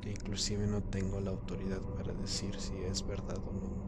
que 0.00 0.10
inclusive 0.10 0.66
no 0.66 0.82
tengo 0.82 1.20
la 1.20 1.30
autoridad 1.30 1.80
para 1.96 2.12
decir 2.14 2.58
si 2.58 2.74
es 2.78 3.06
verdad 3.06 3.38
o 3.38 3.52
no. 3.52 3.79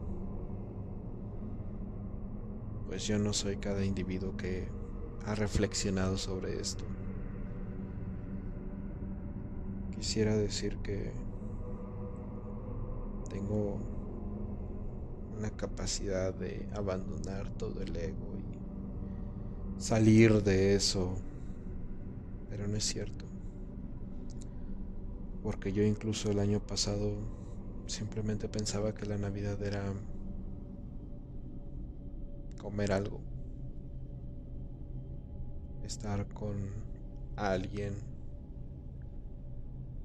Pues 2.93 3.07
yo 3.07 3.17
no 3.17 3.33
soy 3.33 3.57
cada 3.57 3.83
individuo 3.83 4.37
que 4.37 4.67
ha 5.25 5.33
reflexionado 5.33 6.15
sobre 6.15 6.61
esto. 6.61 6.83
Quisiera 9.95 10.37
decir 10.37 10.77
que 10.77 11.11
tengo 13.31 13.79
una 15.35 15.49
capacidad 15.49 16.35
de 16.35 16.69
abandonar 16.75 17.49
todo 17.57 17.81
el 17.81 17.95
ego 17.95 18.37
y 18.37 19.81
salir 19.81 20.43
de 20.43 20.75
eso, 20.75 21.15
pero 22.47 22.67
no 22.67 22.77
es 22.77 22.83
cierto. 22.83 23.25
Porque 25.41 25.73
yo 25.73 25.81
incluso 25.81 26.29
el 26.29 26.37
año 26.37 26.59
pasado 26.59 27.15
simplemente 27.87 28.47
pensaba 28.47 28.93
que 28.93 29.07
la 29.07 29.17
Navidad 29.17 29.59
era 29.63 29.81
comer 32.63 32.93
algo, 32.93 33.19
estar 35.83 36.25
con 36.29 36.55
alguien 37.35 37.93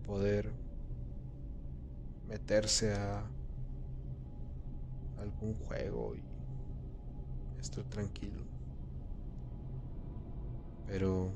poder 0.05 0.51
meterse 2.27 2.93
a 2.95 3.23
algún 5.19 5.55
juego 5.67 6.17
y 6.17 6.23
estar 7.61 7.85
tranquilo. 7.85 8.43
Pero, 10.89 11.31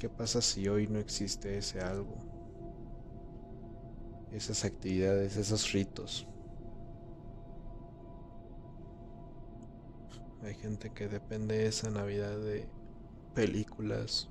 ¿qué 0.00 0.08
pasa 0.08 0.40
si 0.40 0.66
hoy 0.66 0.86
no 0.86 0.98
existe 0.98 1.58
ese 1.58 1.82
algo? 1.82 2.16
Esas 4.32 4.64
actividades, 4.64 5.36
esos 5.36 5.70
ritos. 5.72 6.26
Hay 10.46 10.54
gente 10.54 10.90
que 10.90 11.08
depende 11.08 11.58
de 11.58 11.66
esa 11.66 11.90
Navidad 11.90 12.38
de 12.38 12.68
películas, 13.34 14.28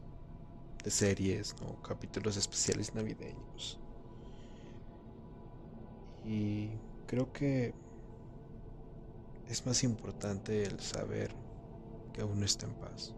de 0.82 0.90
series, 0.90 1.54
¿no? 1.60 1.82
capítulos 1.82 2.38
especiales 2.38 2.96
navideños. 2.96 3.82
Y 6.24 6.70
creo 7.06 7.34
que 7.34 7.74
es 9.50 9.66
más 9.66 9.84
importante 9.84 10.64
el 10.64 10.80
saber 10.80 11.36
que 12.14 12.24
uno 12.24 12.46
está 12.46 12.66
en 12.66 12.76
paz. 12.76 13.14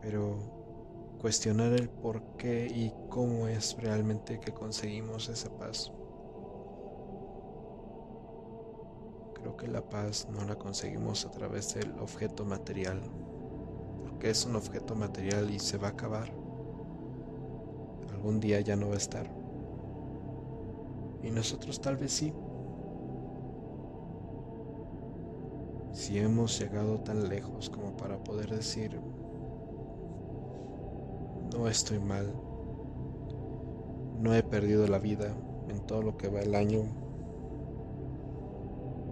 Pero 0.00 1.18
cuestionar 1.20 1.74
el 1.74 1.90
por 1.90 2.38
qué 2.38 2.66
y 2.74 2.90
cómo 3.10 3.48
es 3.48 3.76
realmente 3.76 4.40
que 4.40 4.54
conseguimos 4.54 5.28
esa 5.28 5.54
paz. 5.58 5.92
Que 9.60 9.68
la 9.68 9.88
paz 9.88 10.26
no 10.32 10.44
la 10.44 10.56
conseguimos 10.56 11.24
a 11.24 11.30
través 11.30 11.74
del 11.74 11.92
objeto 12.00 12.44
material 12.44 13.00
que 14.20 14.30
es 14.30 14.44
un 14.44 14.54
objeto 14.54 14.94
material 14.94 15.50
y 15.50 15.58
se 15.58 15.78
va 15.78 15.88
a 15.88 15.90
acabar. 15.92 16.30
Algún 18.12 18.38
día 18.38 18.60
ya 18.60 18.76
no 18.76 18.88
va 18.88 18.94
a 18.94 18.98
estar. 18.98 19.26
Y 21.22 21.30
nosotros 21.30 21.80
tal 21.80 21.96
vez 21.96 22.12
sí. 22.12 22.32
Si 25.92 26.18
hemos 26.18 26.60
llegado 26.60 27.00
tan 27.00 27.28
lejos 27.28 27.70
como 27.70 27.96
para 27.96 28.22
poder 28.22 28.50
decir, 28.50 29.00
no 31.56 31.66
estoy 31.66 31.98
mal, 31.98 32.32
no 34.18 34.34
he 34.34 34.42
perdido 34.42 34.86
la 34.86 34.98
vida 34.98 35.34
en 35.68 35.80
todo 35.80 36.02
lo 36.02 36.16
que 36.16 36.28
va 36.28 36.40
el 36.40 36.54
año. 36.54 36.84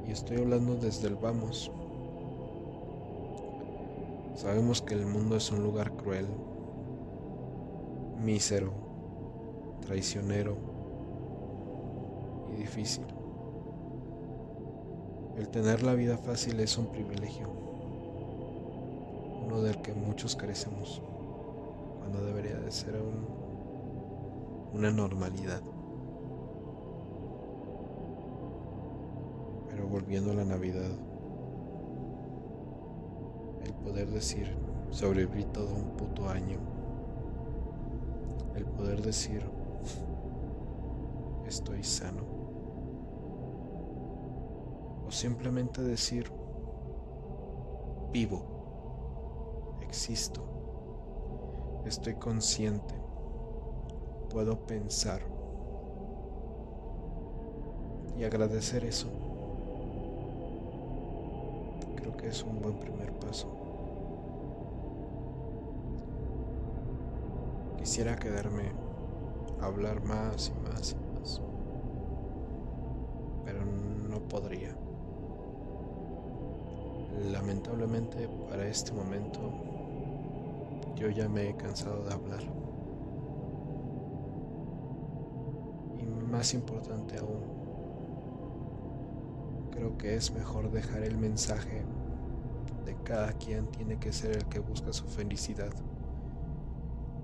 Y 0.08 0.12
estoy 0.12 0.38
hablando 0.38 0.74
desde 0.74 1.06
el 1.06 1.16
vamos. 1.16 1.70
Sabemos 4.34 4.80
que 4.80 4.94
el 4.94 5.04
mundo 5.04 5.36
es 5.36 5.52
un 5.52 5.62
lugar 5.62 5.92
cruel, 5.92 6.26
mísero, 8.24 8.72
traicionero 9.82 10.56
y 12.50 12.56
difícil. 12.56 13.04
El 15.36 15.50
tener 15.50 15.82
la 15.82 15.92
vida 15.92 16.16
fácil 16.16 16.58
es 16.60 16.78
un 16.78 16.86
privilegio, 16.86 17.50
uno 19.44 19.60
del 19.60 19.82
que 19.82 19.92
muchos 19.92 20.34
carecemos, 20.36 21.02
cuando 21.98 22.24
debería 22.24 22.56
de 22.56 22.70
ser 22.70 22.94
una 24.72 24.90
normalidad. 24.90 25.60
Volviendo 29.88 30.32
a 30.32 30.34
la 30.34 30.44
Navidad, 30.44 30.90
el 33.64 33.72
poder 33.74 34.08
decir, 34.08 34.54
sobreviví 34.90 35.44
todo 35.44 35.74
un 35.74 35.96
puto 35.96 36.28
año. 36.28 36.58
El 38.54 38.64
poder 38.66 39.02
decir, 39.02 39.42
estoy 41.46 41.82
sano. 41.82 42.22
O 45.06 45.10
simplemente 45.10 45.82
decir, 45.82 46.30
vivo, 48.12 49.78
existo, 49.80 50.42
estoy 51.86 52.14
consciente, 52.14 52.94
puedo 54.28 54.66
pensar 54.66 55.22
y 58.18 58.24
agradecer 58.24 58.84
eso. 58.84 59.27
Creo 61.98 62.16
que 62.16 62.28
es 62.28 62.44
un 62.44 62.60
buen 62.60 62.78
primer 62.78 63.12
paso. 63.14 63.48
Quisiera 67.76 68.14
quedarme 68.14 68.70
a 69.60 69.66
hablar 69.66 70.04
más 70.04 70.52
y 70.54 70.60
más 70.60 70.92
y 70.92 71.18
más, 71.18 71.40
pero 73.44 73.64
no 73.64 74.20
podría. 74.28 74.76
Lamentablemente 77.32 78.28
para 78.48 78.68
este 78.68 78.92
momento 78.92 79.40
yo 80.94 81.10
ya 81.10 81.28
me 81.28 81.48
he 81.48 81.56
cansado 81.56 82.04
de 82.04 82.14
hablar. 82.14 82.42
Y 85.98 86.04
más 86.30 86.54
importante 86.54 87.18
aún, 87.18 87.42
creo 89.78 89.96
que 89.96 90.16
es 90.16 90.32
mejor 90.32 90.72
dejar 90.72 91.04
el 91.04 91.16
mensaje 91.16 91.84
de 92.84 92.96
cada 93.04 93.32
quien 93.34 93.70
tiene 93.70 94.00
que 94.00 94.12
ser 94.12 94.36
el 94.36 94.44
que 94.46 94.58
busca 94.58 94.92
su 94.92 95.06
felicidad. 95.06 95.72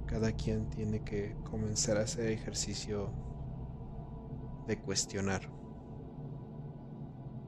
Cada 0.06 0.30
quien 0.30 0.70
tiene 0.70 1.02
que 1.02 1.34
comenzar 1.42 1.96
a 1.96 2.02
hacer 2.02 2.26
ejercicio 2.26 3.10
de 4.68 4.78
cuestionar 4.78 5.50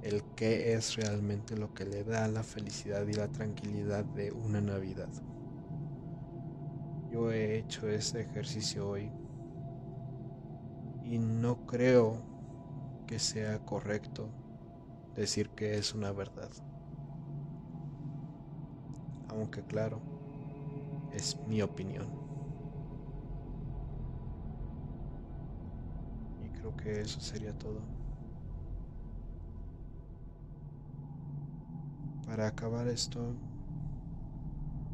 el 0.03 0.25
qué 0.35 0.73
es 0.73 0.97
realmente 0.97 1.57
lo 1.57 1.73
que 1.73 1.85
le 1.85 2.03
da 2.03 2.27
la 2.27 2.42
felicidad 2.42 3.07
y 3.07 3.12
la 3.12 3.29
tranquilidad 3.29 4.05
de 4.05 4.33
una 4.33 4.61
Navidad. 4.61 5.11
Yo 7.12 7.31
he 7.31 7.59
hecho 7.59 7.88
ese 7.88 8.23
ejercicio 8.23 8.88
hoy 8.88 9.12
y 11.05 11.21
no 11.21 11.64
creo 11.64 12.25
que 13.07 13.21
sea 13.21 13.61
correcto 13.61 14.45
decir 15.16 15.50
que 15.50 15.79
es 15.79 15.94
una 15.94 16.12
verdad. 16.12 16.50
Aunque 19.29 19.62
claro, 19.62 20.00
es 21.12 21.37
mi 21.46 21.62
opinión. 21.62 22.26
que 26.76 27.00
eso 27.00 27.20
sería 27.20 27.52
todo. 27.59 27.81
Para 32.26 32.48
acabar 32.48 32.88
esto, 32.88 33.35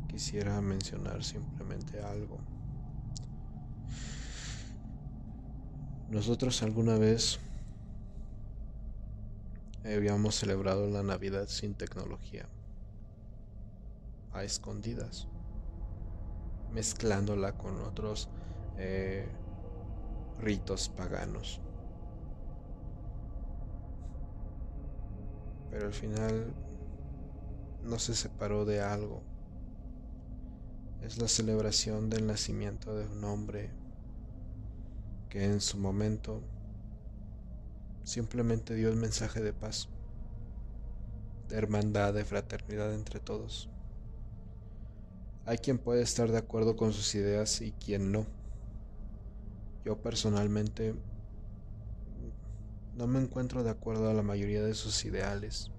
quisiera 0.09 0.61
mencionar 0.61 1.25
simplemente 1.25 2.01
algo. 2.03 2.39
Nosotros 6.11 6.63
alguna 6.63 6.97
vez 6.97 7.41
habíamos 9.85 10.37
celebrado 10.37 10.89
la 10.89 11.03
Navidad 11.03 11.49
sin 11.49 11.75
tecnología, 11.75 12.49
a 14.33 14.45
escondidas, 14.45 15.29
mezclándola 16.73 17.57
con 17.57 17.81
otros 17.83 18.29
eh, 18.79 19.27
ritos 20.41 20.89
paganos. 20.89 21.61
pero 25.73 25.87
al 25.87 25.95
final 25.95 26.55
no 27.83 27.99
se 27.99 28.15
separó 28.15 28.67
de 28.67 28.83
algo. 28.83 29.23
Es 31.01 31.17
la 31.17 31.29
celebración 31.29 32.11
del 32.11 32.27
nacimiento 32.27 32.95
de 32.95 33.07
un 33.07 33.25
hombre 33.25 33.71
que 35.31 35.45
en 35.45 35.63
su 35.63 35.79
momento 35.79 36.43
simplemente 38.05 38.75
dio 38.75 38.89
el 38.89 38.97
mensaje 38.97 39.41
de 39.41 39.53
paz, 39.53 39.89
de 41.49 41.57
hermandad, 41.57 42.15
de 42.15 42.25
fraternidad 42.25 42.95
entre 42.95 43.21
todos. 43.21 43.69
Hay 45.45 45.59
quien 45.59 45.79
puede 45.79 46.03
estar 46.03 46.31
de 46.31 46.39
acuerdo 46.39 46.77
con 46.77 46.93
sus 46.93 47.15
ideas 47.15 47.61
y 47.61 47.73
quien 47.73 48.13
no. 48.13 48.27
Yo 49.85 50.01
personalmente 50.01 50.95
no 52.95 53.07
me 53.07 53.21
encuentro 53.21 53.65
de 53.65 53.71
acuerdo 53.71 54.09
a 54.09 54.15
la 54.15 54.23
mayoría 54.23 54.63
de 54.63 54.75
sus 54.75 55.05
ideales. 55.05 55.71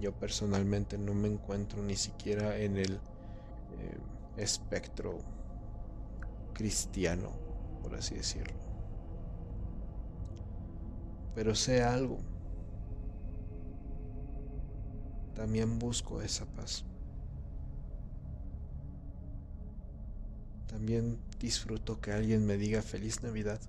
Yo 0.00 0.12
personalmente 0.12 0.98
no 0.98 1.14
me 1.14 1.28
encuentro 1.28 1.82
ni 1.82 1.96
siquiera 1.96 2.58
en 2.58 2.76
el 2.76 2.94
eh, 2.94 3.98
espectro 4.36 5.18
cristiano, 6.52 7.30
por 7.82 7.94
así 7.94 8.16
decirlo. 8.16 8.63
Pero 11.34 11.54
sé 11.54 11.82
algo. 11.82 12.18
También 15.34 15.78
busco 15.78 16.22
esa 16.22 16.46
paz. 16.46 16.84
También 20.68 21.18
disfruto 21.40 22.00
que 22.00 22.12
alguien 22.12 22.46
me 22.46 22.56
diga 22.56 22.82
feliz 22.82 23.22
Navidad. 23.22 23.60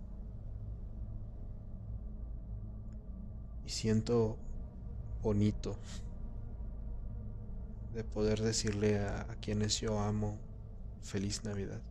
y 3.66 3.70
siento 3.70 4.38
bonito 5.24 5.76
de 7.94 8.04
poder 8.04 8.42
decirle 8.42 9.00
a, 9.00 9.26
quienes 9.42 9.80
yo 9.80 10.00
amo 10.00 10.38
feliz 11.02 11.44
Navidad. 11.44 11.82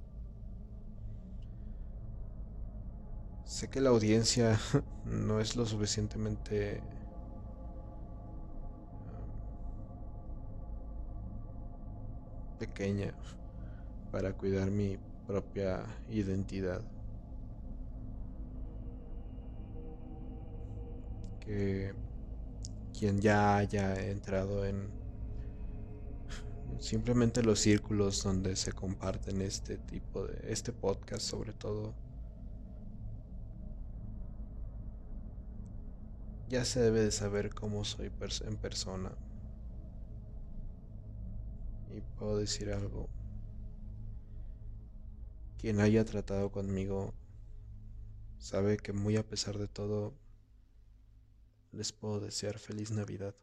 Sé 3.55 3.69
que 3.69 3.81
la 3.81 3.91
audiencia 3.91 4.59
no 5.05 5.39
es 5.39 5.55
lo 5.55 5.65
suficientemente 5.65 6.81
um, 9.07 9.31
pequeña 12.59 13.15
para 14.11 14.33
cuidar 14.33 14.73
mi 14.73 14.99
propia 15.29 15.87
identidad. 16.09 16.83
que 21.39 21.95
quien 22.99 23.21
ya 23.21 23.57
haya 23.59 23.95
entrado 24.11 24.67
en 24.67 24.89
simplemente 26.81 27.41
los 27.45 27.61
círculos 27.61 28.21
donde 28.25 28.57
se 28.57 28.73
comparten 28.73 29.43
este 29.43 29.79
tipo 29.79 30.27
de 30.27 30.51
este 30.51 30.73
podcast 30.73 31.23
sobre 31.23 31.53
todo 31.53 31.95
ya 36.49 36.65
se 36.65 36.81
debe 36.81 37.03
de 37.03 37.11
saber 37.11 37.55
cómo 37.55 37.85
soy 37.85 38.11
en 38.47 38.57
persona 38.57 39.13
y 41.91 42.01
puedo 42.19 42.39
decir 42.39 42.73
algo 42.73 43.09
quien 45.59 45.81
haya 45.81 46.05
tratado 46.05 46.53
conmigo 46.53 47.15
sabe 48.37 48.77
que 48.77 48.93
muy 48.93 49.17
a 49.17 49.27
pesar 49.27 49.57
de 49.57 49.69
todo 49.69 50.13
les 51.73 51.93
puedo 51.93 52.21
desear 52.21 52.59
feliz 52.59 52.91
Navidad. 52.91 53.35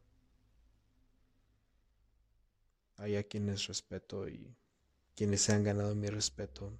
Hay 2.97 3.15
a 3.15 3.23
quienes 3.23 3.65
respeto 3.65 4.29
y 4.29 4.55
quienes 5.15 5.41
se 5.41 5.53
han 5.53 5.63
ganado 5.63 5.95
mi 5.95 6.07
respeto 6.07 6.77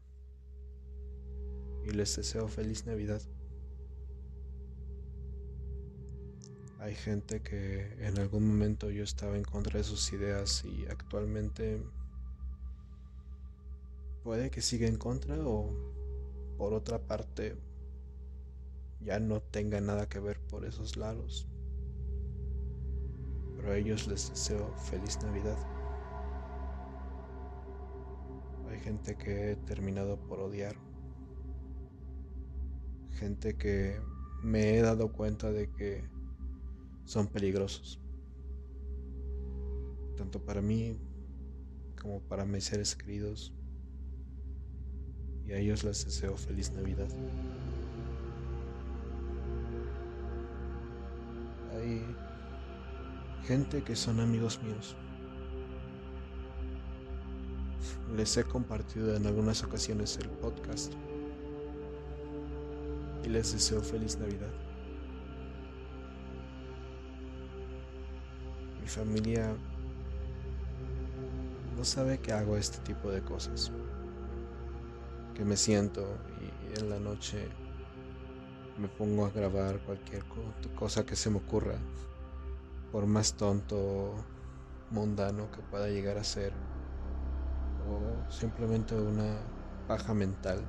y 1.83 1.89
les 1.89 2.15
deseo 2.15 2.47
feliz 2.47 2.85
Navidad. 2.85 3.21
Hay 6.81 6.95
gente 6.95 7.43
que 7.43 7.93
en 7.99 8.17
algún 8.17 8.47
momento 8.47 8.89
yo 8.89 9.03
estaba 9.03 9.37
en 9.37 9.43
contra 9.43 9.77
de 9.77 9.83
sus 9.83 10.11
ideas 10.13 10.65
y 10.65 10.87
actualmente 10.87 11.79
puede 14.23 14.49
que 14.49 14.63
siga 14.63 14.87
en 14.87 14.97
contra 14.97 15.37
o 15.47 15.69
por 16.57 16.73
otra 16.73 16.97
parte 16.97 17.55
ya 18.99 19.19
no 19.19 19.43
tenga 19.43 19.79
nada 19.79 20.09
que 20.09 20.19
ver 20.19 20.39
por 20.39 20.65
esos 20.65 20.97
lados. 20.97 21.47
Pero 23.55 23.73
a 23.73 23.77
ellos 23.77 24.07
les 24.07 24.31
deseo 24.31 24.75
feliz 24.75 25.21
Navidad. 25.21 25.59
Hay 28.71 28.79
gente 28.79 29.15
que 29.19 29.51
he 29.51 29.55
terminado 29.55 30.17
por 30.17 30.39
odiar. 30.39 30.75
Gente 33.11 33.55
que 33.55 34.01
me 34.41 34.79
he 34.79 34.81
dado 34.81 35.11
cuenta 35.11 35.51
de 35.51 35.69
que 35.69 36.09
son 37.05 37.27
peligrosos. 37.27 37.99
Tanto 40.17 40.43
para 40.43 40.61
mí 40.61 40.97
como 42.01 42.19
para 42.21 42.45
mis 42.45 42.65
seres 42.65 42.95
queridos. 42.95 43.53
Y 45.45 45.51
a 45.53 45.57
ellos 45.57 45.83
les 45.83 46.05
deseo 46.05 46.37
feliz 46.37 46.71
Navidad. 46.71 47.09
gente 53.51 53.83
que 53.83 53.95
son 53.95 54.19
amigos 54.19 54.61
míos. 54.63 54.95
Les 58.15 58.37
he 58.37 58.43
compartido 58.43 59.15
en 59.15 59.25
algunas 59.25 59.63
ocasiones 59.63 60.17
el 60.21 60.29
podcast 60.29 60.93
y 63.25 63.29
les 63.29 63.51
deseo 63.51 63.81
feliz 63.81 64.17
Navidad. 64.17 64.70
Familia 68.91 69.55
no 71.77 71.85
sabe 71.85 72.19
que 72.19 72.33
hago 72.33 72.57
este 72.57 72.79
tipo 72.79 73.09
de 73.09 73.21
cosas. 73.21 73.71
Que 75.33 75.45
me 75.45 75.55
siento 75.55 76.05
y 76.41 76.79
en 76.79 76.89
la 76.89 76.99
noche 76.99 77.47
me 78.77 78.87
pongo 78.87 79.25
a 79.25 79.29
grabar 79.29 79.79
cualquier 79.79 80.23
cosa 80.75 81.05
que 81.05 81.15
se 81.15 81.29
me 81.29 81.37
ocurra, 81.37 81.75
por 82.91 83.05
más 83.05 83.33
tonto, 83.33 84.13
mundano 84.89 85.49
que 85.51 85.61
pueda 85.61 85.87
llegar 85.87 86.17
a 86.17 86.23
ser, 86.23 86.51
o 87.89 88.31
simplemente 88.31 88.95
una 88.95 89.37
paja 89.87 90.13
mental. 90.13 90.59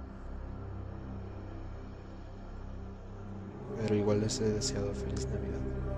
Pero 3.78 3.94
igual 3.94 4.20
les 4.20 4.40
he 4.40 4.48
deseado 4.48 4.94
feliz 4.94 5.26
Navidad. 5.26 5.91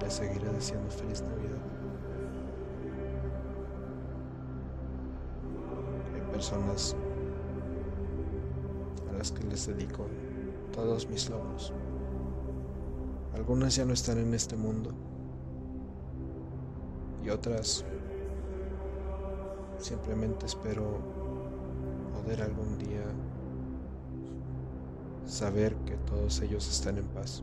Les 0.00 0.12
seguiré 0.12 0.48
deseando 0.52 0.90
feliz 0.90 1.22
Navidad. 1.22 1.58
Hay 6.14 6.32
personas 6.32 6.96
a 9.08 9.12
las 9.18 9.32
que 9.32 9.44
les 9.44 9.66
dedico 9.66 10.06
todos 10.72 11.08
mis 11.08 11.28
logros. 11.28 11.72
Algunas 13.34 13.76
ya 13.76 13.84
no 13.84 13.92
están 13.92 14.18
en 14.18 14.34
este 14.34 14.56
mundo 14.56 14.90
y 17.24 17.30
otras 17.30 17.84
simplemente 19.78 20.46
espero 20.46 20.98
poder 22.12 22.42
algún 22.42 22.78
día 22.78 23.04
saber 25.24 25.74
que 25.84 25.96
todos 25.98 26.40
ellos 26.40 26.68
están 26.68 26.98
en 26.98 27.06
paz. 27.08 27.42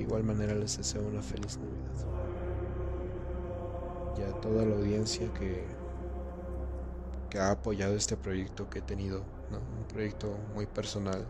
De 0.00 0.06
igual 0.06 0.24
manera 0.24 0.54
les 0.54 0.78
deseo 0.78 1.06
una 1.06 1.20
feliz 1.20 1.58
Navidad. 1.58 2.06
Y 4.16 4.22
a 4.22 4.40
toda 4.40 4.64
la 4.64 4.74
audiencia 4.74 5.30
que, 5.34 5.66
que 7.28 7.38
ha 7.38 7.50
apoyado 7.50 7.94
este 7.96 8.16
proyecto 8.16 8.70
que 8.70 8.78
he 8.78 8.82
tenido 8.82 9.18
un 9.50 9.86
proyecto 9.92 10.38
muy 10.54 10.64
personal, 10.64 11.26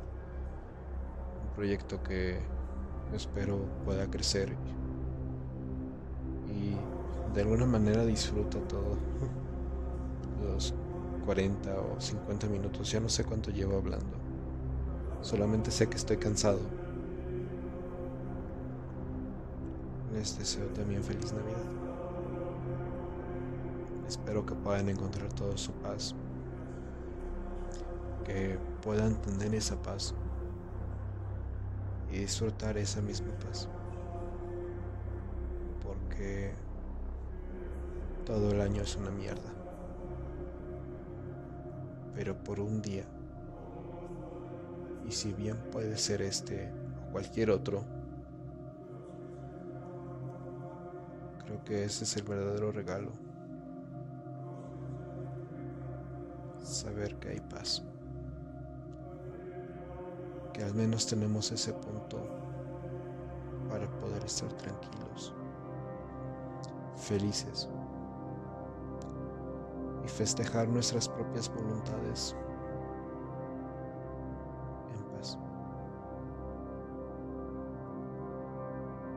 un 1.48 1.54
proyecto 1.56 2.00
que 2.04 2.38
espero 3.12 3.58
pueda 3.84 4.08
crecer 4.08 4.54
y 6.48 6.76
de 7.34 7.40
alguna 7.40 7.66
manera 7.66 8.04
disfruta 8.04 8.60
todo. 8.68 8.96
Los 10.46 10.74
40 11.26 11.74
o 11.74 12.00
50 12.00 12.46
minutos, 12.46 12.88
ya 12.92 13.00
no 13.00 13.08
sé 13.08 13.24
cuánto 13.24 13.50
llevo 13.50 13.76
hablando, 13.78 14.16
solamente 15.22 15.72
sé 15.72 15.88
que 15.88 15.96
estoy 15.96 16.18
cansado. 16.18 16.60
Les 20.12 20.38
deseo 20.38 20.66
también 20.68 21.04
feliz 21.04 21.32
Navidad. 21.32 21.64
Espero 24.08 24.44
que 24.44 24.54
puedan 24.54 24.88
encontrar 24.88 25.32
toda 25.32 25.56
su 25.56 25.72
paz 25.72 26.14
que 28.24 28.58
puedan 28.82 29.20
tener 29.22 29.54
esa 29.54 29.80
paz 29.80 30.14
y 32.12 32.18
disfrutar 32.18 32.76
esa 32.76 33.00
misma 33.00 33.32
paz. 33.38 33.68
Porque 35.82 36.52
todo 38.24 38.50
el 38.50 38.60
año 38.60 38.82
es 38.82 38.96
una 38.96 39.10
mierda. 39.10 39.50
Pero 42.14 42.36
por 42.42 42.60
un 42.60 42.82
día, 42.82 43.04
y 45.08 45.12
si 45.12 45.32
bien 45.32 45.56
puede 45.70 45.96
ser 45.96 46.22
este 46.22 46.70
o 47.08 47.12
cualquier 47.12 47.50
otro, 47.50 47.84
creo 51.50 51.64
que 51.64 51.84
ese 51.84 52.04
es 52.04 52.16
el 52.16 52.22
verdadero 52.22 52.72
regalo. 52.72 53.10
Saber 56.62 57.16
que 57.16 57.30
hay 57.30 57.40
paz 57.40 57.82
al 60.62 60.74
menos 60.74 61.06
tenemos 61.06 61.50
ese 61.52 61.72
punto 61.72 62.18
para 63.68 63.88
poder 63.98 64.24
estar 64.24 64.52
tranquilos, 64.54 65.32
felices 66.96 67.68
y 70.04 70.08
festejar 70.08 70.68
nuestras 70.68 71.08
propias 71.08 71.52
voluntades 71.54 72.34
en 74.94 75.16
paz. 75.16 75.38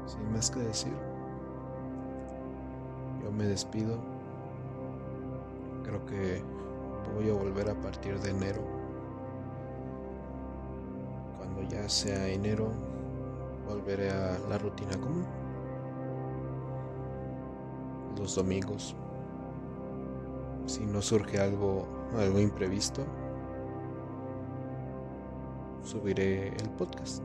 Sin 0.05 0.31
más 0.31 0.51
que 0.51 0.59
decir, 0.59 1.12
me 3.37 3.45
despido. 3.45 3.97
Creo 5.83 6.05
que 6.05 6.41
voy 7.15 7.29
a 7.29 7.33
volver 7.33 7.69
a 7.69 7.75
partir 7.75 8.19
de 8.19 8.31
enero 8.31 8.83
ya 11.69 11.87
sea 11.89 12.27
enero, 12.27 12.71
volveré 13.67 14.09
a 14.09 14.37
la 14.49 14.57
rutina 14.57 14.97
común. 14.99 15.25
Los 18.17 18.35
domingos, 18.35 18.95
si 20.65 20.85
no 20.85 21.01
surge 21.01 21.39
algo, 21.39 21.85
algo 22.17 22.39
imprevisto, 22.39 23.03
subiré 25.83 26.49
el 26.49 26.69
podcast. 26.71 27.23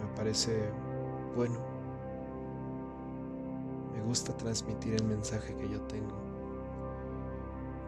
Me 0.00 0.16
parece 0.16 0.70
bueno. 1.36 1.69
Me 4.10 4.14
gusta 4.14 4.36
transmitir 4.36 4.94
el 4.94 5.04
mensaje 5.04 5.54
que 5.54 5.68
yo 5.68 5.80
tengo. 5.82 6.16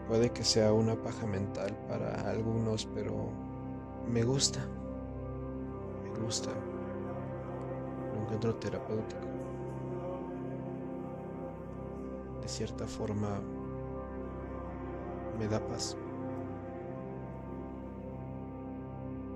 Puede 0.06 0.30
que 0.30 0.44
sea 0.44 0.72
una 0.72 0.94
paja 0.94 1.26
mental 1.26 1.76
para 1.88 2.30
algunos, 2.30 2.86
pero 2.94 3.28
me 4.08 4.22
gusta, 4.22 4.60
me 6.04 6.20
gusta, 6.20 6.50
lo 8.14 8.22
encuentro 8.22 8.54
terapéutico. 8.54 9.26
De 12.40 12.46
cierta 12.46 12.86
forma, 12.86 13.40
me 15.40 15.48
da 15.48 15.58
paz. 15.66 15.96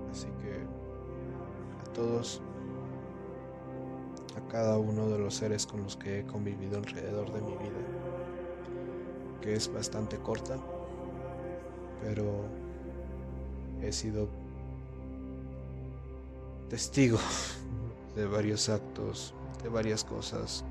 Así 0.09 0.27
que 0.41 0.63
a 1.83 1.93
todos, 1.93 2.41
a 4.37 4.47
cada 4.49 4.77
uno 4.77 5.09
de 5.09 5.17
los 5.17 5.35
seres 5.35 5.65
con 5.65 5.83
los 5.83 5.95
que 5.95 6.19
he 6.19 6.25
convivido 6.25 6.77
alrededor 6.77 7.33
de 7.33 7.41
mi 7.41 7.51
vida, 7.51 7.81
que 9.41 9.55
es 9.55 9.71
bastante 9.73 10.17
corta, 10.17 10.57
pero 12.03 12.45
he 13.81 13.91
sido 13.91 14.29
testigo 16.69 17.17
de 18.15 18.27
varios 18.27 18.69
actos, 18.69 19.33
de 19.63 19.69
varias 19.69 20.03
cosas 20.03 20.63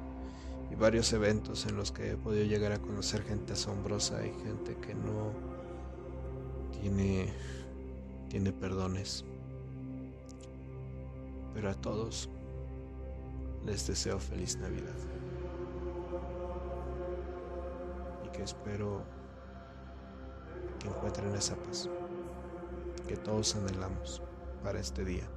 y 0.71 0.75
varios 0.77 1.13
eventos 1.13 1.67
en 1.67 1.77
los 1.77 1.91
que 1.91 2.13
he 2.13 2.17
podido 2.17 2.45
llegar 2.45 2.73
a 2.73 2.79
conocer 2.79 3.23
gente 3.23 3.55
asombrosa 3.55 4.25
y 4.25 4.31
gente 4.45 4.77
que 4.77 4.95
no 4.95 5.33
tiene 6.81 7.33
tiene 8.29 8.53
perdones. 8.53 9.25
Pero 11.55 11.71
a 11.71 11.75
todos 11.75 12.29
les 13.67 13.87
deseo 13.87 14.19
feliz 14.19 14.57
Navidad. 14.57 14.95
Y 18.25 18.29
que 18.29 18.43
espero 18.43 19.03
que 20.79 20.89
encuentren 20.89 21.35
esa 21.35 21.57
paz 21.57 21.91
que 23.09 23.17
todos 23.17 23.57
anhelamos 23.57 24.23
para 24.63 24.79
este 24.79 25.05
día. 25.05 25.29